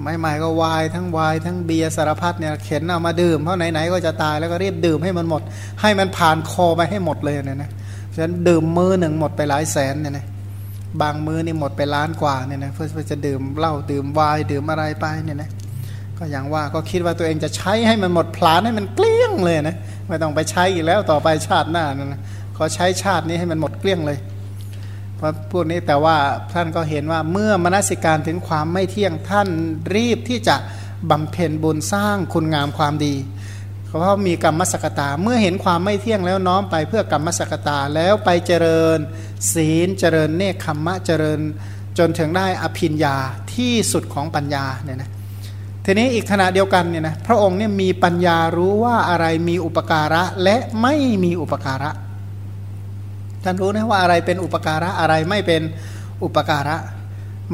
[0.03, 5.43] ไม่หมายก็วายทั้งวายทั้งเบียร์สารพัดเนี่ยเข็นเอามาดื่มเพราะไหนๆก็จะตายแล้วก็รีบดื่มให้มันหมด
[5.81, 7.71] ให้มันผ่านคอไปให้หมดเลยเนี่ยนะ
[8.15, 10.27] ฉะนั้นดื่มมือหนึ่งหมดไปหลายแสนเนี่ยนะ
[11.03, 15.51] บางมือนี่หมดไปล้านกว่าเนี่ยนะเพื่อจะดื่มเหล้าดื่มวายดื่มอะไรไปเนี่ยนะ
[16.19, 19.77] ก็อย่างว่าก็คิดว่าตัวเองจะใช้ให้มันหมดพลานให้มันเกลี้ยงเลยนะ
[20.09, 22.21] ไม่ต้องไปใช้อีกแล้วต่อไปชาติหน้านะนะ
[22.57, 24.19] ขอใช้ชาตินี้ให้มันหมดเกลี้ยงเลย
[25.19, 26.17] พราะพูดนี้แต่ว่า
[26.53, 29.49] ท่านก็เห็นว่าเมื่อมนสิการถึงความไม่เที่ยงท่าน
[29.95, 30.57] รีบที่จะ
[31.11, 33.15] บำเพ็ญบุญสร้างคุณงามความดี
[33.87, 38.99] เพราะมีกรรมสกตา เมื่อเห็นความไม่เที่ยงแล้วน้อมไปเพื่อกรรมสกตาแล้วไปเจริญ
[39.53, 41.41] ศีลเจริญเนคขมมะเจริญ
[41.99, 43.17] จนถึงได้อภิญญา
[43.55, 45.11] ที่สุดของปัญญาเนี่ยนะ
[45.85, 50.95] ทีนี้อีกขณะเดียวกันเนี่ยนะพระองค์เนี่ยมีปัญญารู้ว่าอะไรมีอุปการะและไม่
[51.25, 51.91] มีอุปการะ
[53.47, 55.63] ท่านรู้นะว่าอะไรเป็นอุปการะอะไรไม่เป็น
[56.25, 56.77] อุปการะ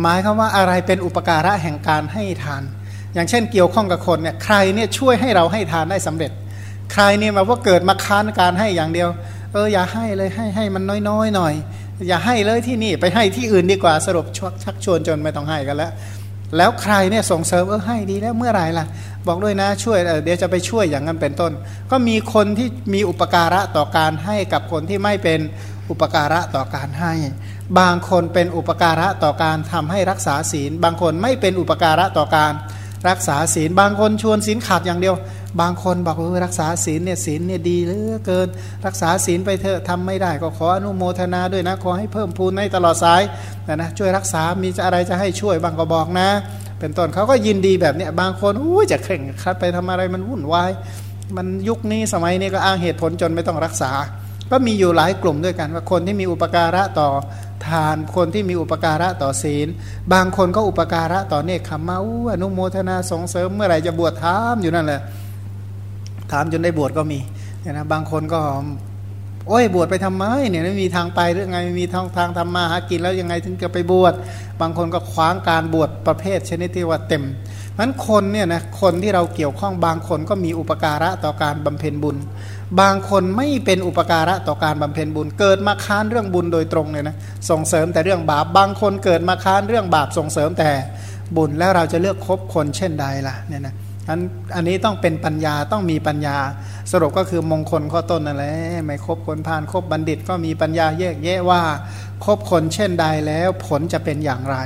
[0.01, 2.62] หมายคือว่าอะไรเป็นอุปการะแห่งการให้ทาน
[3.14, 6.30] อย่างเช่นเกี่ยวข้องกับคนเนี่ยใครเนี่ยช่วยให้เราให้ทานได้สำเร็จ
[6.93, 9.09] ใครเนี่ยมาว่าเกิดมาค้านการให้อย่างเดียว
[9.53, 11.55] เอออย่าให้เลยให้ให้มันน้อยๆหน่อย
[12.09, 14.26] อย่าให้เลยที่นี่ไปให้ที่อื่นดีกว่าสรุป
[14.64, 15.93] ชักชวนจนไม่ต้องให้กันแล้ว
[16.57, 18.86] แล้วใครเนี่ยส่งเสริมเออให้ดีแล้วเมื่อไหร่ล่ะ
[19.26, 21.53] บอกด้วยนะช่วยเเดี๋ยวจะไปช่วยอย่างนั้นเป็นต้น
[21.90, 25.40] ก็มีคนที่มีอุปการะต่อการให้กับคนที่ไม่เป็น
[25.90, 27.12] อุปการะต่อการให้
[27.78, 32.52] บางคนเป็นอุปการะต่อการทำให้รักษาศีล บางคนไม่เป็นอุปการะต่อการ
[33.08, 35.16] รักษาศีล บางคนชวนศีลขาดอย่างเดียว
[35.60, 38.48] บางคนบอกว่ารักษาศีลเนี่ยศีลเนี่ยดีเหลือเกิน
[38.86, 43.22] รักษาศีลไปเถอะทำไม่ได้ก็ขออนุโมทนาด้วยนะขอให้เพิ่มพูนในตลอดสาย
[43.66, 46.28] นะนะช่วยรักษามีอะไรจะให้ช่วยบางก็บอกนะ
[46.80, 50.70] เป็นต้นเขาก็ยินดีแบบเนี้ยบางคนอู้จะเคร่งครัดไปทำอะไรมันวุ่นวาย
[51.36, 53.90] มันยุคนี้สมัยนี้ก็อ้างเหตุผลจนไม่ต้องรักษา
[54.51, 57.09] ก็มีอยู่หลายกลุ่มด้วยกันว่าคนที่มีอุปการะต่อ
[57.66, 59.68] ทานคนที่มีอุปการะต่อศีล
[60.12, 61.99] บางคนก็อุปการะต่อเนคขมมา
[62.32, 65.01] อนุโมทนาส่งเสริมเมื่อไหร่จะบวชถามอยู่นั่นแหละ
[66.32, 67.20] ถามจนได้บวชก็มี
[67.70, 68.40] นะบางคนก็
[69.49, 74.14] โอ้ยบวชไปทำไมเนี่ยไม่มีทางไปหรือไงไม่มีทางทางทำมาหากินแล้วยังไงถึงจะไปบวช
[74.61, 77.24] บางคนก็คว้างการบวชประเภทชนิดที่ว่าเต็ม
[77.78, 82.16] มันคนเนี่ยนะคนที่เราเกี่ยวข้องบางคนก็มีอุปการะต่อการบำเพ็ญบุญ
[82.80, 87.16] บางคนไม่เป็นอุปการะต่อการบำเพ็ญบุญ เกิดมาค้านเรื่องบุญโดยตรงเลยนะ
[87.50, 90.70] ส่งเสริมแต่เรื่องบาปบางคนเกิดมาค้านเรื่องบาปส่งเสริมแต่
[91.36, 93.74] บุญแล้วเราจะเลือกคบคนเช่นใดล่ะเนี่ยนะ
[94.08, 94.20] อัน
[94.54, 96.36] อันนี้ต้องเป็นปัญญาต้องมีปัญญา
[96.92, 101.62] สรุปก็คือมงคลข้อต้นนั่นแหละไม่คบคนพาลคบบัณฑิตก็มีปัญญาแยกแยะว่า
[102.24, 104.56] คบคนเช่นใดแล้วผลจะเป็นอย่างไร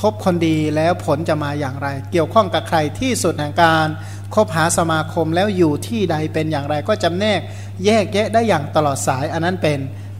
[0.00, 3.86] คบคนดีแล้วผลจะมาอย่างไร เกี่ยวข้องกับใครที่สุดแห่งการ
[4.34, 7.40] คบหาสมาคมแล้วอยู่ที่ใดเป็นอย่างไรก็จำแนก
[7.84, 9.78] แยกแยะได้อย่างตลอดสาย อันนั้นเป็น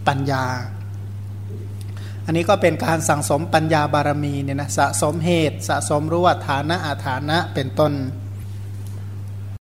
[0.09, 0.45] ปัญญา
[2.27, 7.93] อันนี้ก็เป็นการสั่งสมปัญญาบารมีเนี่ยนะสะสมเหตุ สะสมรู้ว่าฐานะอาฐานะเป็นต้น